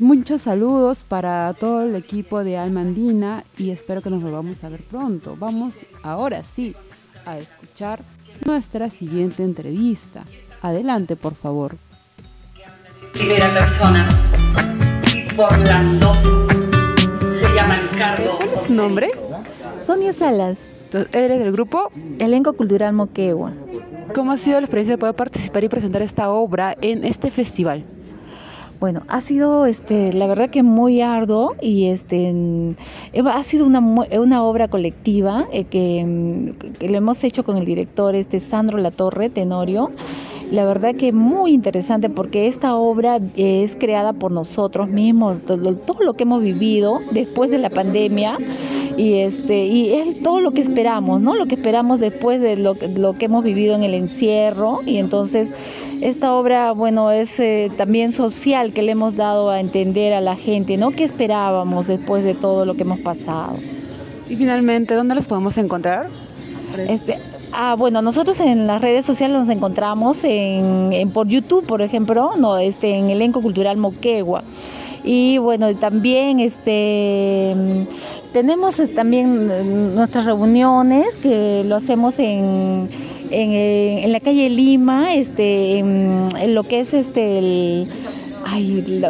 Muchos 0.00 0.42
saludos 0.42 1.04
para 1.04 1.54
todo 1.54 1.82
el 1.82 1.94
equipo 1.94 2.42
de 2.42 2.56
Alma 2.56 2.80
Andina 2.80 3.44
y 3.56 3.70
espero 3.70 4.02
que 4.02 4.10
nos 4.10 4.22
volvamos 4.22 4.64
a 4.64 4.68
ver 4.68 4.82
pronto. 4.82 5.36
Vamos 5.38 5.74
ahora 6.02 6.42
sí 6.42 6.74
a 7.24 7.38
escuchar 7.38 8.02
nuestra 8.44 8.90
siguiente 8.90 9.42
entrevista. 9.42 10.24
Adelante, 10.62 11.16
por 11.16 11.34
favor. 11.34 11.76
primera 13.12 13.52
persona 13.54 14.06
Orlando 15.36 16.12
se 17.30 17.54
llama 17.54 17.78
Ricardo 17.92 18.36
¿Cuál 18.36 18.50
es 18.54 18.60
su 18.62 18.74
nombre? 18.74 19.10
Sonia 19.84 20.12
Salas. 20.12 20.58
¿Eres 21.12 21.38
del 21.38 21.52
grupo? 21.52 21.92
Elenco 22.18 22.54
Cultural 22.54 22.92
Moquegua. 22.92 23.52
¿Cómo 24.14 24.32
ha 24.32 24.36
sido 24.36 24.60
la 24.60 24.64
experiencia 24.64 24.94
de 24.94 24.98
poder 24.98 25.14
participar 25.14 25.62
y 25.62 25.68
presentar 25.68 26.02
esta 26.02 26.30
obra 26.30 26.76
en 26.80 27.04
este 27.04 27.30
festival? 27.30 27.84
Bueno, 28.80 29.02
ha 29.08 29.20
sido, 29.20 29.66
este, 29.66 30.12
la 30.12 30.28
verdad 30.28 30.50
que 30.50 30.62
muy 30.62 31.00
arduo 31.00 31.56
y 31.60 31.86
este, 31.86 32.28
en- 32.28 32.76
ha 33.26 33.42
sido 33.42 33.66
una, 33.66 33.80
mu- 33.80 34.04
una 34.20 34.44
obra 34.44 34.68
colectiva 34.68 35.48
eh, 35.52 35.64
que, 35.64 36.04
mm, 36.06 36.50
que 36.78 36.88
lo 36.88 36.96
hemos 36.98 37.24
hecho 37.24 37.42
con 37.44 37.56
el 37.56 37.64
director 37.64 38.14
este 38.14 38.38
Sandro 38.38 38.78
Latorre, 38.78 39.30
Tenorio. 39.30 39.90
La 40.52 40.64
verdad 40.64 40.94
que 40.94 41.12
muy 41.12 41.52
interesante 41.52 42.08
porque 42.08 42.46
esta 42.46 42.76
obra 42.76 43.18
es 43.36 43.74
creada 43.74 44.12
por 44.12 44.30
nosotros 44.30 44.88
mismos, 44.88 45.38
todo, 45.44 45.56
lo 46.00 46.14
que 46.14 46.22
hemos 46.22 46.42
vivido 46.42 47.00
después 47.10 47.50
de 47.50 47.58
la 47.58 47.68
pandemia 47.70 48.38
y 48.96 49.14
este 49.14 49.66
y 49.66 49.90
es 49.92 50.22
todo 50.22 50.40
lo 50.40 50.52
que 50.52 50.60
esperamos, 50.62 51.20
¿no? 51.20 51.34
Lo 51.34 51.44
que 51.46 51.56
esperamos 51.56 52.00
después 52.00 52.40
de 52.40 52.56
lo 52.56 52.74
que 52.76 53.24
hemos 53.26 53.44
vivido 53.44 53.74
en 53.74 53.82
el 53.82 53.92
encierro 53.92 54.80
y 54.86 54.96
entonces 54.96 55.50
esta 56.00 56.34
obra, 56.34 56.72
bueno, 56.72 57.10
es 57.10 57.38
eh, 57.40 57.70
también 57.76 58.12
social 58.12 58.72
que 58.72 58.82
le 58.82 58.92
hemos 58.92 59.16
dado 59.16 59.50
a 59.50 59.60
entender 59.60 60.14
a 60.14 60.20
la 60.20 60.36
gente, 60.36 60.76
¿no? 60.76 60.90
¿Qué 60.90 61.04
esperábamos 61.04 61.86
después 61.86 62.24
de 62.24 62.34
todo 62.34 62.64
lo 62.64 62.74
que 62.74 62.82
hemos 62.82 63.00
pasado? 63.00 63.54
Y 64.28 64.36
finalmente, 64.36 64.94
¿dónde 64.94 65.14
los 65.14 65.26
podemos 65.26 65.56
encontrar? 65.58 66.08
Este, 66.88 67.16
ah, 67.52 67.74
bueno, 67.78 68.02
nosotros 68.02 68.38
en 68.40 68.66
las 68.66 68.80
redes 68.80 69.06
sociales 69.06 69.36
nos 69.38 69.48
encontramos 69.48 70.22
en, 70.24 70.92
en- 70.92 71.10
por 71.10 71.26
YouTube, 71.28 71.64
por 71.66 71.80
ejemplo, 71.82 72.32
no, 72.36 72.58
este, 72.58 72.94
en 72.96 73.10
Elenco 73.10 73.40
Cultural 73.40 73.76
Moquegua. 73.78 74.44
Y 75.04 75.38
bueno, 75.38 75.74
también 75.76 76.40
este 76.40 77.54
tenemos 78.32 78.78
eh, 78.80 78.88
también 78.88 79.48
eh, 79.50 79.62
nuestras 79.94 80.26
reuniones 80.26 81.14
que 81.22 81.62
lo 81.64 81.76
hacemos 81.76 82.18
en, 82.18 82.88
en, 83.30 84.12
la 84.12 84.20
calle 84.20 84.48
Lima, 84.48 85.14
este, 85.14 85.78
en, 85.78 86.54
lo 86.54 86.64
que 86.64 86.80
es 86.80 86.94
este 86.94 87.38
el 87.38 87.88
ay, 88.44 89.02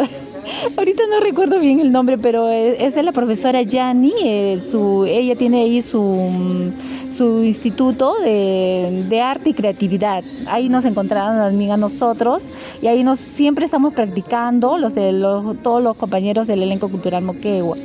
Ahorita 0.77 1.03
no 1.11 1.21
recuerdo 1.21 1.59
bien 1.59 1.81
el 1.81 1.93
nombre, 1.93 2.19
pero 2.19 2.49
es 2.49 2.95
de 2.95 3.03
la 3.03 3.13
profesora 3.13 3.63
Yani. 3.63 4.13
eh, 4.25 4.61
su, 4.71 5.05
ella 5.07 5.37
tiene 5.37 5.63
ahí 5.63 5.83
su, 5.83 6.03
mm, 6.03 7.11
su 7.15 7.45
instituto 7.45 8.19
de, 8.21 9.05
de 9.09 9.21
arte 9.21 9.51
y 9.51 9.55
creatividad. 9.55 10.25
Ahí 10.47 10.69
nos 10.69 10.85
encontraron 10.85 11.39
también 11.39 11.73
a 11.73 11.77
nosotros 11.77 12.45
y 12.81 12.87
ahí 12.87 13.05
nos 13.05 13.19
siempre 13.19 13.65
estamos 13.65 13.93
practicando 13.93 14.79
los 14.79 14.95
de 14.95 15.13
los, 15.13 15.61
todos 15.63 15.83
los 15.83 15.97
compañeros 15.97 16.47
del 16.47 16.63
elenco 16.63 16.89
cultural 16.89 17.23
Moquegua. 17.25 17.77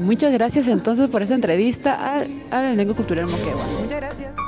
Muchas 0.00 0.32
gracias 0.32 0.68
entonces 0.68 1.08
por 1.08 1.22
esta 1.22 1.34
entrevista 1.34 2.14
al, 2.14 2.28
al 2.50 2.64
elenco 2.66 2.94
cultural 2.94 3.26
Moquegua. 3.26 3.66
Muchas 3.82 4.00
gracias. 4.00 4.47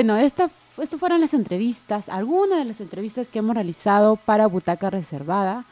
Bueno, 0.00 0.16
esta, 0.16 0.48
esto 0.78 0.96
fueron 0.96 1.20
las 1.20 1.34
entrevistas, 1.34 2.08
algunas 2.08 2.60
de 2.60 2.64
las 2.64 2.80
entrevistas 2.80 3.28
que 3.28 3.40
hemos 3.40 3.54
realizado 3.54 4.16
para 4.16 4.46
Butaca 4.46 4.88
Reservada. 4.88 5.66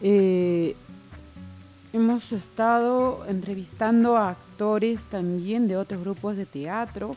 Eh, 0.00 0.74
hemos 1.92 2.32
estado 2.32 3.24
entrevistando 3.28 4.16
a 4.16 4.30
actores 4.30 5.04
también 5.04 5.68
de 5.68 5.76
otros 5.76 6.00
grupos 6.00 6.36
de 6.36 6.44
teatro. 6.44 7.14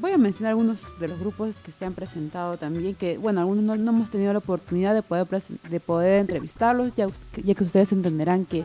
Voy 0.00 0.12
a 0.12 0.16
mencionar 0.16 0.52
algunos 0.52 0.80
de 1.00 1.08
los 1.08 1.20
grupos 1.20 1.54
que 1.62 1.70
se 1.70 1.84
han 1.84 1.92
presentado 1.92 2.56
también, 2.56 2.94
que 2.94 3.18
bueno, 3.18 3.42
algunos 3.42 3.78
no, 3.78 3.90
hemos 3.90 4.08
tenido 4.08 4.32
la 4.32 4.38
oportunidad 4.38 4.94
de 4.94 5.02
poder, 5.02 5.26
de 5.68 5.80
poder 5.80 6.20
entrevistarlos, 6.20 6.94
ya, 6.96 7.08
que 7.34 7.62
ustedes 7.62 7.92
entenderán 7.92 8.46
que 8.46 8.64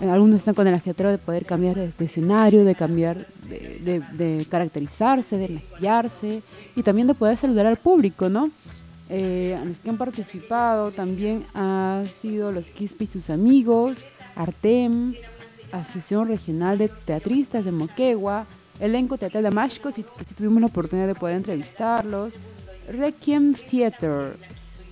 algunos 0.00 0.36
están 0.36 0.54
con 0.54 0.66
el 0.66 0.74
ajetreo 0.74 1.10
de 1.10 1.18
poder 1.18 1.46
cambiar 1.46 1.76
de, 1.76 1.92
escenario, 2.04 2.64
de 2.64 2.74
cambiar, 2.74 3.26
de, 3.48 4.02
de, 4.12 4.46
caracterizarse, 4.46 5.36
de 5.36 5.48
maquillarse 5.48 6.42
y 6.74 6.82
también 6.82 7.06
de 7.06 7.14
poder 7.14 7.36
saludar 7.36 7.66
al 7.66 7.76
público, 7.76 8.28
¿no? 8.28 8.50
Eh, 9.10 9.56
a 9.60 9.64
los 9.64 9.78
que 9.78 9.90
han 9.90 9.98
participado 9.98 10.90
también 10.90 11.44
han 11.54 12.06
sido 12.22 12.52
los 12.52 12.70
Quispe 12.70 13.04
y 13.04 13.06
sus 13.06 13.30
amigos, 13.30 13.98
Artem, 14.34 15.14
Asociación 15.72 16.28
Regional 16.28 16.78
de 16.78 16.88
Teatristas 16.88 17.64
de 17.64 17.72
Moquegua, 17.72 18.46
elenco 18.80 19.18
teatral 19.18 19.44
de 19.44 19.50
Mashco, 19.50 19.92
si, 19.92 20.04
si 20.26 20.34
tuvimos 20.34 20.60
la 20.60 20.68
oportunidad 20.68 21.06
de 21.06 21.14
poder 21.14 21.36
entrevistarlos, 21.36 22.32
Requiem 22.88 23.54
Theater, 23.54 24.36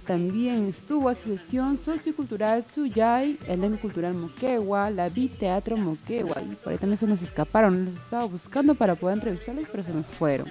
también 0.06 0.66
estuvo 0.68 1.08
Asociación 1.08 1.78
Sociocultural 1.78 2.64
Suyay, 2.64 3.38
Elenco 3.46 3.82
Cultural 3.82 4.14
Moquegua, 4.14 4.90
La 4.90 5.08
Vi 5.08 5.28
Teatro 5.28 5.76
Moquegua, 5.76 6.42
y 6.42 6.56
por 6.56 6.72
ahí 6.72 6.78
también 6.78 6.98
se 6.98 7.06
nos 7.06 7.22
escaparon, 7.22 7.84
los 7.84 7.94
estaba 7.94 8.24
buscando 8.24 8.74
para 8.74 8.96
poder 8.96 9.18
entrevistarlos, 9.18 9.66
pero 9.70 9.84
se 9.84 9.92
nos 9.92 10.06
fueron. 10.06 10.48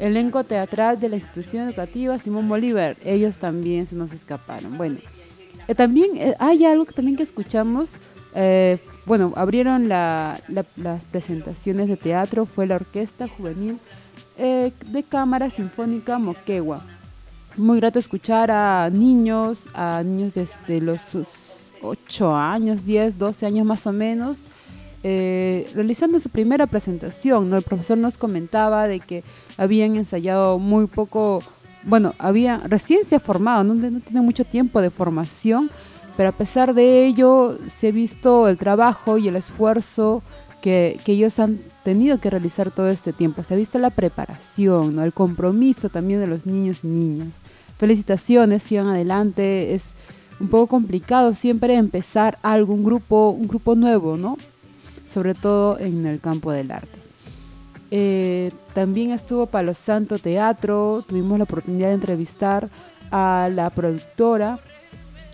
Elenco 0.00 0.42
teatral 0.42 0.98
de 0.98 1.08
la 1.08 1.16
institución 1.16 1.68
educativa 1.68 2.18
Simón 2.18 2.48
Bolívar, 2.48 2.96
ellos 3.04 3.38
también 3.38 3.86
se 3.86 3.94
nos 3.94 4.12
escaparon. 4.12 4.76
Bueno, 4.76 4.98
eh, 5.68 5.74
también 5.76 6.16
eh, 6.16 6.34
hay 6.40 6.64
algo 6.64 6.84
que 6.84 6.94
también 6.94 7.16
que 7.16 7.22
escuchamos, 7.22 7.98
eh, 8.34 8.78
bueno, 9.06 9.32
abrieron 9.36 9.88
las 9.88 11.04
presentaciones 11.12 11.86
de 11.86 11.96
teatro, 11.96 12.44
fue 12.44 12.66
la 12.66 12.74
Orquesta 12.76 13.28
Juvenil 13.28 13.78
de 14.36 15.04
Cámara 15.08 15.48
Sinfónica 15.48 16.18
Moquegua 16.18 16.82
muy 17.56 17.78
grato 17.78 17.98
escuchar 17.98 18.50
a 18.50 18.90
niños, 18.90 19.64
a 19.74 20.02
niños 20.04 20.34
desde 20.34 20.80
los 20.80 21.02
8 21.82 22.34
años, 22.34 22.84
10, 22.84 23.18
12 23.18 23.46
años 23.46 23.66
más 23.66 23.86
o 23.86 23.92
menos, 23.92 24.46
eh, 25.02 25.70
realizando 25.74 26.18
su 26.18 26.30
primera 26.30 26.66
presentación. 26.66 27.50
¿no? 27.50 27.56
El 27.56 27.62
profesor 27.62 27.98
nos 27.98 28.18
comentaba 28.18 28.88
de 28.88 29.00
que 29.00 29.22
habían 29.56 29.96
ensayado 29.96 30.58
muy 30.58 30.86
poco, 30.86 31.42
bueno, 31.84 32.14
había 32.18 32.58
recién 32.64 33.04
se 33.04 33.16
ha 33.16 33.20
formado, 33.20 33.62
no, 33.64 34.00
tiene 34.00 34.20
mucho 34.20 34.44
tiempo 34.44 34.80
de 34.80 34.90
formación, 34.90 35.70
pero 36.16 36.30
a 36.30 36.32
pesar 36.32 36.74
de 36.74 37.06
ello 37.06 37.58
se 37.68 37.88
ha 37.88 37.92
visto 37.92 38.48
el 38.48 38.56
trabajo 38.56 39.18
y 39.18 39.28
el 39.28 39.36
esfuerzo 39.36 40.22
que, 40.62 40.98
que 41.04 41.12
ellos 41.12 41.38
han 41.38 41.60
tenido 41.82 42.18
que 42.18 42.30
realizar 42.30 42.70
todo 42.70 42.88
este 42.88 43.12
tiempo. 43.12 43.44
Se 43.44 43.52
ha 43.52 43.56
visto 43.56 43.78
la 43.78 43.90
preparación, 43.90 44.96
¿no? 44.96 45.04
el 45.04 45.12
compromiso 45.12 45.90
también 45.90 46.20
de 46.20 46.26
los 46.26 46.46
niños 46.46 46.80
y 46.82 46.86
niñas 46.86 47.34
felicitaciones, 47.78 48.62
sigan 48.62 48.88
adelante. 48.88 49.74
Es 49.74 49.94
un 50.40 50.48
poco 50.48 50.66
complicado 50.68 51.34
siempre 51.34 51.74
empezar 51.74 52.38
algún 52.42 52.84
grupo, 52.84 53.30
un 53.30 53.48
grupo 53.48 53.74
nuevo, 53.74 54.16
¿no? 54.16 54.36
Sobre 55.08 55.34
todo 55.34 55.78
en 55.78 56.06
el 56.06 56.20
campo 56.20 56.50
del 56.50 56.70
arte. 56.70 56.98
Eh, 57.90 58.50
también 58.74 59.12
estuvo 59.12 59.46
Palo 59.46 59.74
Santo 59.74 60.18
Teatro, 60.18 61.04
tuvimos 61.06 61.38
la 61.38 61.44
oportunidad 61.44 61.88
de 61.88 61.94
entrevistar 61.94 62.68
a 63.10 63.48
la 63.52 63.70
productora, 63.70 64.58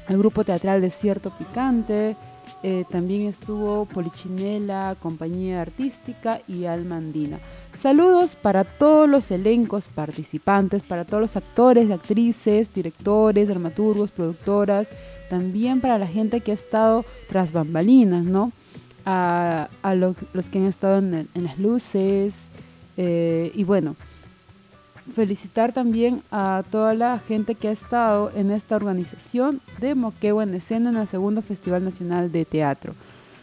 el 0.08 0.18
grupo 0.18 0.44
teatral 0.44 0.82
Desierto 0.82 1.30
Picante, 1.30 2.16
eh, 2.62 2.84
también 2.90 3.22
estuvo 3.22 3.86
Polichinela, 3.86 4.94
Compañía 5.00 5.62
Artística 5.62 6.40
y 6.46 6.66
Almandina. 6.66 7.38
Saludos 7.74 8.36
para 8.36 8.64
todos 8.64 9.08
los 9.08 9.30
elencos 9.30 9.88
participantes, 9.88 10.82
para 10.82 11.06
todos 11.06 11.22
los 11.22 11.36
actores, 11.36 11.90
actrices, 11.90 12.72
directores, 12.74 13.48
dramaturgos, 13.48 14.10
productoras, 14.10 14.88
también 15.30 15.80
para 15.80 15.96
la 15.96 16.06
gente 16.06 16.40
que 16.40 16.50
ha 16.50 16.54
estado 16.54 17.06
tras 17.28 17.52
bambalinas, 17.52 18.24
¿no? 18.26 18.52
A, 19.06 19.68
los 19.94 20.16
que 20.50 20.58
han 20.58 20.66
estado 20.66 20.98
en, 20.98 21.28
las 21.34 21.58
luces. 21.58 22.36
Eh, 22.98 23.52
y 23.54 23.64
bueno, 23.64 23.96
felicitar 25.10 25.72
también 25.72 26.22
a 26.30 26.62
toda 26.70 26.94
la 26.94 27.18
gente 27.18 27.54
que 27.54 27.68
ha 27.68 27.72
estado 27.72 28.30
en 28.34 28.50
esta 28.50 28.76
organización 28.76 29.60
de 29.80 29.94
Moquegua 29.94 30.44
en 30.44 30.54
Escena 30.54 30.90
en 30.90 30.96
el 30.96 31.08
segundo 31.08 31.42
Festival 31.42 31.84
Nacional 31.84 32.32
de 32.32 32.44
Teatro. 32.44 32.94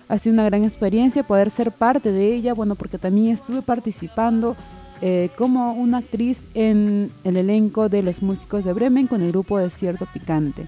Ha 0.09 0.17
sido 0.17 0.33
una 0.33 0.45
gran 0.45 0.63
experiencia 0.63 1.23
poder 1.23 1.49
ser 1.49 1.71
parte 1.71 2.11
de 2.11 2.33
ella, 2.33 2.53
bueno, 2.53 2.75
porque 2.75 2.97
también 2.97 3.29
estuve 3.29 3.61
participando 3.61 4.55
eh, 5.01 5.29
como 5.37 5.73
una 5.73 5.99
actriz 5.99 6.41
en 6.55 7.11
el 7.23 7.37
elenco 7.37 7.87
de 7.87 8.01
los 8.01 8.23
músicos 8.23 8.63
de 8.63 8.73
Bremen 8.73 9.05
con 9.05 9.21
el 9.21 9.31
grupo 9.31 9.59
Desierto 9.59 10.07
Picante. 10.11 10.65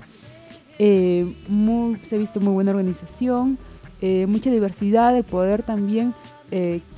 Eh, 0.77 1.35
se 2.07 2.15
ha 2.15 2.19
visto 2.19 2.39
muy 2.39 2.53
buena 2.53 2.71
organización, 2.71 3.57
eh, 4.01 4.27
mucha 4.27 4.51
diversidad, 4.51 5.17
el 5.17 5.23
poder 5.23 5.63
también 5.63 6.13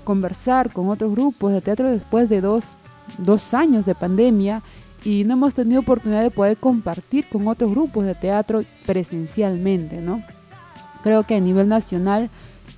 conversar 0.05 0.71
con 0.71 0.87
otros 0.87 1.11
grupos 1.11 1.51
de 1.51 1.59
teatro 1.59 1.91
después 1.91 2.29
de 2.29 2.39
dos, 2.39 2.77
dos 3.17 3.53
años 3.53 3.85
de 3.85 3.95
pandemia 3.95 4.61
y 5.03 5.23
no 5.23 5.33
hemos 5.33 5.53
tenido 5.53 5.81
oportunidad 5.81 6.21
de 6.21 6.31
poder 6.31 6.57
compartir 6.57 7.27
con 7.27 7.47
otros 7.47 7.71
grupos 7.71 8.05
de 8.05 8.15
teatro 8.15 8.63
presencialmente, 8.85 10.01
¿no? 10.01 10.21
Creo 11.03 11.23
que 11.23 11.35
a 11.35 11.39
nivel 11.39 11.67
nacional, 11.67 12.29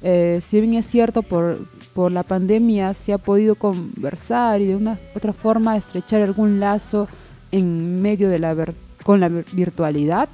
eh, 0.02 0.40
si 0.42 0.62
bien 0.62 0.76
es 0.76 0.88
cierto 0.88 1.22
por, 1.22 1.68
por 1.94 2.12
la 2.12 2.24
pandemia 2.24 2.94
se 2.94 3.14
ha 3.14 3.18
podido 3.18 3.56
conversar 3.56 4.62
y 4.62 4.68
de 4.68 4.76
una 4.76 4.98
otra 5.16 5.34
forma 5.34 5.76
estrechar 5.76 6.22
algún 6.22 6.60
lazo 6.60 7.08
en 7.52 8.02
medio 8.02 8.30
de 8.30 8.40
la 8.40 8.56
con 9.04 9.20
la 9.20 9.28
virtualidad, 9.28 10.30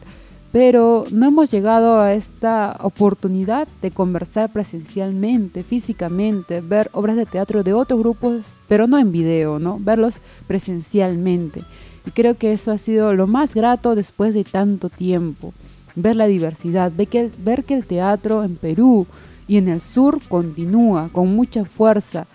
pero 0.51 1.05
no 1.11 1.27
hemos 1.27 1.51
llegado 1.51 1.99
a 1.99 2.13
esta 2.13 2.77
oportunidad 2.81 3.67
de 3.81 3.91
conversar 3.91 4.51
presencialmente, 4.51 5.63
físicamente, 5.63 6.61
ver 6.61 6.89
obras 6.93 7.15
de 7.15 7.25
teatro 7.25 7.63
de 7.63 7.73
otros 7.73 7.99
grupos, 7.99 8.41
pero 8.67 8.87
no 8.87 8.97
en 8.97 9.11
video, 9.11 9.59
¿no? 9.59 9.77
Verlos 9.79 10.19
presencialmente. 10.47 11.61
Y 12.05 12.11
creo 12.11 12.35
que 12.35 12.51
eso 12.51 12.71
ha 12.71 12.77
sido 12.77 13.13
lo 13.13 13.27
más 13.27 13.53
grato 13.53 13.93
después 13.93 14.33
de 14.33 14.43
tanto 14.43 14.89
tiempo 14.89 15.53
ver 15.95 16.15
la 16.15 16.27
diversidad, 16.27 16.91
ver 16.95 17.07
que, 17.07 17.31
ver 17.39 17.63
que 17.63 17.73
el 17.73 17.85
teatro 17.85 18.43
en 18.43 18.55
Perú 18.55 19.05
y 19.47 19.57
en 19.57 19.67
el 19.67 19.81
sur 19.81 20.19
continúa 20.27 21.09
con 21.11 21.35
mucha 21.35 21.65
fuerza, 21.65 22.27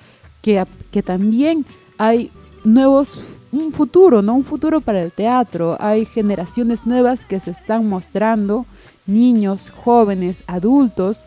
que, 0.43 0.65
que 0.91 1.03
también 1.03 1.65
hay 1.97 2.31
nuevos, 2.65 3.21
un 3.59 3.73
futuro, 3.73 4.23
¿no? 4.23 4.35
Un 4.35 4.45
futuro 4.45 4.81
para 4.81 5.03
el 5.03 5.13
teatro, 5.13 5.77
hay 5.81 6.05
generaciones 6.05 6.87
nuevas 6.87 7.25
que 7.25 7.41
se 7.41 7.51
están 7.51 7.89
mostrando, 7.89 8.67
niños, 9.07 9.71
jóvenes, 9.71 10.43
adultos, 10.47 11.21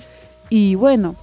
y 0.50 0.76
bueno, 0.76 1.16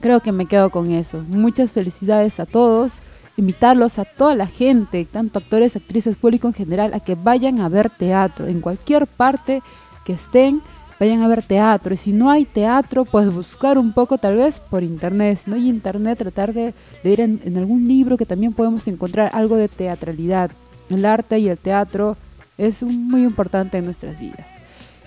creo 0.00 0.20
que 0.20 0.32
me 0.32 0.46
quedo 0.46 0.70
con 0.70 0.90
eso. 0.92 1.24
Muchas 1.28 1.72
felicidades 1.72 2.40
a 2.40 2.46
todos 2.46 3.02
invitarlos 3.36 3.98
a 3.98 4.04
toda 4.04 4.34
la 4.34 4.46
gente, 4.46 5.04
tanto 5.04 5.38
actores, 5.38 5.76
actrices, 5.76 6.16
público 6.16 6.48
en 6.48 6.54
general, 6.54 6.94
a 6.94 7.00
que 7.00 7.14
vayan 7.14 7.60
a 7.60 7.68
ver 7.68 7.90
teatro 7.90 8.46
en 8.46 8.60
cualquier 8.60 9.06
parte 9.06 9.62
que 10.04 10.14
estén, 10.14 10.62
vayan 10.98 11.22
a 11.22 11.28
ver 11.28 11.42
teatro. 11.42 11.94
Y 11.94 11.96
si 11.96 12.12
no 12.12 12.30
hay 12.30 12.44
teatro, 12.44 13.04
pues 13.04 13.32
buscar 13.32 13.78
un 13.78 13.92
poco 13.92 14.18
tal 14.18 14.36
vez 14.36 14.60
por 14.60 14.82
internet. 14.82 15.38
Si 15.44 15.50
no 15.50 15.56
hay 15.56 15.68
internet, 15.68 16.18
tratar 16.18 16.52
de 16.52 16.74
leer 17.02 17.20
en, 17.20 17.56
algún 17.56 17.86
libro 17.86 18.16
que 18.16 18.26
también 18.26 18.52
podemos 18.52 18.86
encontrar 18.88 19.30
algo 19.34 19.56
de 19.56 19.68
teatralidad. 19.68 20.50
El 20.90 21.04
arte 21.04 21.38
y 21.38 21.48
el 21.48 21.58
teatro 21.58 22.16
es 22.58 22.82
muy 22.82 23.24
importante 23.24 23.78
en 23.78 23.84
nuestras 23.84 24.18
vidas. 24.18 24.48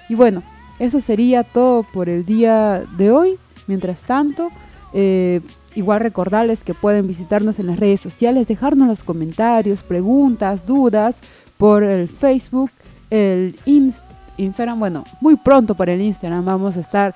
Y 0.07 0.15
bueno, 0.15 0.43
eso 0.77 0.99
sería 0.99 1.43
todo 1.43 1.83
por 1.83 2.09
el 2.09 2.25
día 2.25 2.83
de 2.97 3.11
hoy. 3.11 3.37
Mientras 3.67 4.03
tanto, 4.03 4.49
eh, 4.93 5.41
igual 5.75 5.99
recordarles 6.01 6.63
que 6.63 6.73
pueden 6.73 7.07
visitarnos 7.07 7.59
en 7.59 7.67
las 7.67 7.79
redes 7.79 8.01
sociales, 8.01 8.47
dejarnos 8.47 8.87
los 8.87 9.03
comentarios, 9.03 9.83
preguntas, 9.83 10.65
dudas 10.65 11.17
por 11.57 11.83
el 11.83 12.07
Facebook, 12.07 12.71
el 13.11 13.55
Instagram 13.65 14.18
Instagram, 14.39 14.79
bueno, 14.79 15.03
muy 15.21 15.35
pronto 15.35 15.75
por 15.75 15.89
el 15.89 16.01
Instagram 16.01 16.45
vamos 16.45 16.77
a 16.77 16.79
estar 16.79 17.15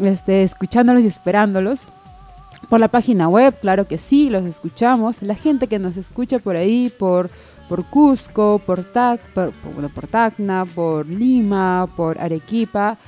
este, 0.00 0.42
escuchándolos 0.42 1.02
y 1.02 1.06
esperándolos. 1.06 1.80
Por 2.68 2.78
la 2.78 2.88
página 2.88 3.28
web, 3.28 3.58
claro 3.60 3.86
que 3.86 3.98
sí, 3.98 4.30
los 4.30 4.44
escuchamos. 4.44 5.22
La 5.22 5.34
gente 5.34 5.66
que 5.66 5.78
nos 5.78 5.96
escucha 5.96 6.38
por 6.38 6.56
ahí, 6.56 6.92
por, 6.98 7.30
por 7.68 7.84
Cusco, 7.86 8.60
por, 8.64 8.84
Tac, 8.84 9.20
por, 9.32 9.52
por 9.52 10.06
Tacna, 10.06 10.66
por 10.66 11.06
Lima, 11.06 11.88
por 11.96 12.20
Arequipa, 12.20 12.98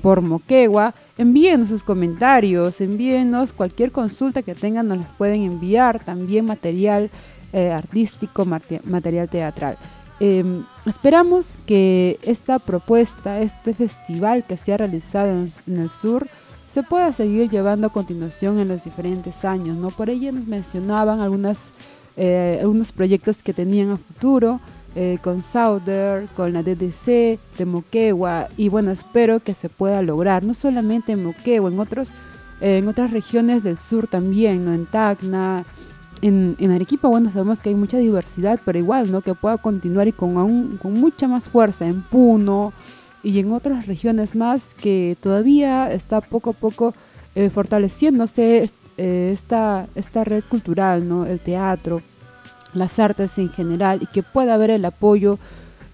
por 0.00 0.20
Moquegua, 0.20 0.94
envíenos 1.18 1.68
sus 1.68 1.82
comentarios, 1.82 2.80
envíenos 2.80 3.52
cualquier 3.52 3.92
consulta 3.92 4.42
que 4.42 4.54
tengan, 4.54 4.88
nos 4.88 4.98
las 4.98 5.10
pueden 5.10 5.42
enviar, 5.42 6.00
también 6.00 6.46
material 6.46 7.10
eh, 7.52 7.70
artístico, 7.70 8.46
material 8.46 9.28
teatral. 9.28 9.76
Em, 10.20 10.64
esperamos 10.86 11.58
que 11.66 12.18
esta 12.22 12.58
propuesta, 12.58 13.40
este 13.40 13.74
festival 13.74 14.44
que 14.44 14.56
se 14.56 14.72
ha 14.72 14.76
realizado 14.76 15.30
en, 15.30 15.76
el 15.76 15.90
sur, 15.90 16.28
se 16.68 16.82
pueda 16.82 17.12
seguir 17.12 17.50
llevando 17.50 17.88
a 17.88 17.90
continuación 17.90 18.58
en 18.58 18.68
los 18.68 18.84
diferentes 18.84 19.44
años. 19.44 19.76
¿no? 19.76 19.90
Por 19.90 20.10
ello 20.10 20.32
nos 20.32 20.46
mencionaban 20.46 21.20
algunas, 21.20 21.72
eh, 22.16 22.58
algunos 22.60 22.92
proyectos 22.92 23.42
que 23.42 23.52
tenían 23.52 23.90
a 23.90 23.98
futuro. 23.98 24.60
eh, 24.94 25.16
con 25.22 25.40
Sauder, 25.40 26.28
con 26.36 26.52
la 26.52 26.62
DDC 26.62 27.38
de 27.56 27.64
Moquegua 27.64 28.48
y 28.58 28.68
bueno, 28.68 28.90
espero 28.90 29.40
que 29.40 29.54
se 29.54 29.70
pueda 29.70 30.02
lograr, 30.02 30.44
no 30.44 30.52
solamente 30.52 31.12
en 31.12 31.24
Moquegua, 31.24 31.70
en, 31.70 31.80
otros, 31.80 32.10
eh, 32.60 32.76
en 32.76 32.88
otras 32.88 33.10
regiones 33.10 33.62
del 33.62 33.78
sur 33.78 34.06
también, 34.06 34.66
¿no? 34.66 34.74
en 34.74 34.84
Tacna, 34.84 35.64
en, 36.22 36.56
en, 36.58 36.70
Arequipa, 36.70 37.08
bueno, 37.08 37.30
sabemos 37.30 37.58
que 37.58 37.68
hay 37.68 37.74
mucha 37.74 37.98
diversidad, 37.98 38.58
pero 38.64 38.78
igual, 38.78 39.10
¿no? 39.10 39.20
Que 39.20 39.34
pueda 39.34 39.58
continuar 39.58 40.08
y 40.08 40.12
con, 40.12 40.36
aún, 40.38 40.78
con 40.80 40.94
mucha 40.94 41.28
más 41.28 41.48
fuerza 41.48 41.86
en 41.86 42.02
Puno 42.02 42.72
y 43.22 43.38
en 43.38 43.52
otras 43.52 43.86
regiones 43.86 44.34
más 44.34 44.74
que 44.74 45.16
todavía 45.20 45.92
está 45.92 46.20
poco 46.20 46.50
a 46.50 46.54
poco 46.54 46.94
eh, 47.34 47.50
fortaleciéndose 47.50 48.70
eh, 48.98 49.30
esta, 49.32 49.86
esta 49.94 50.22
red 50.22 50.44
cultural, 50.48 51.08
¿no? 51.08 51.24
El 51.24 51.40
teatro, 51.40 52.02
las 52.74 52.98
artes 52.98 53.38
en 53.38 53.48
general 53.50 54.00
y 54.02 54.06
que 54.06 54.22
pueda 54.22 54.54
haber 54.54 54.70
el 54.70 54.84
apoyo, 54.84 55.38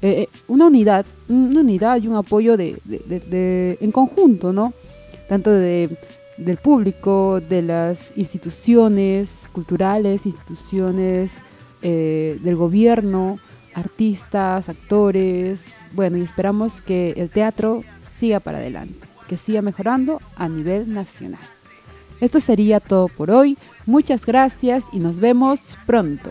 eh, 0.02 0.22
eh, 0.22 0.28
una 0.48 0.66
unidad, 0.66 1.06
una 1.28 1.60
unidad 1.60 2.02
y 2.02 2.08
un 2.08 2.16
apoyo 2.16 2.56
de, 2.56 2.76
en 3.80 3.92
conjunto, 3.92 4.52
¿no? 4.52 4.72
Tanto 5.28 5.50
de, 5.50 5.96
del 6.38 6.56
público, 6.56 7.40
de 7.40 7.62
las 7.62 8.16
instituciones 8.16 9.48
culturales, 9.52 10.24
instituciones 10.24 11.40
eh, 11.82 12.38
del 12.42 12.56
gobierno, 12.56 13.38
artistas, 13.74 14.68
actores, 14.68 15.76
bueno, 15.92 16.16
y 16.16 16.22
esperamos 16.22 16.80
que 16.80 17.10
el 17.16 17.30
teatro 17.30 17.84
siga 18.16 18.40
para 18.40 18.58
adelante, 18.58 19.06
que 19.28 19.36
siga 19.36 19.62
mejorando 19.62 20.20
a 20.36 20.48
nivel 20.48 20.92
nacional. 20.92 21.40
Esto 22.20 22.40
sería 22.40 22.80
todo 22.80 23.08
por 23.08 23.30
hoy. 23.30 23.56
Muchas 23.86 24.26
gracias 24.26 24.84
y 24.92 24.98
nos 24.98 25.20
vemos 25.20 25.78
pronto. 25.86 26.30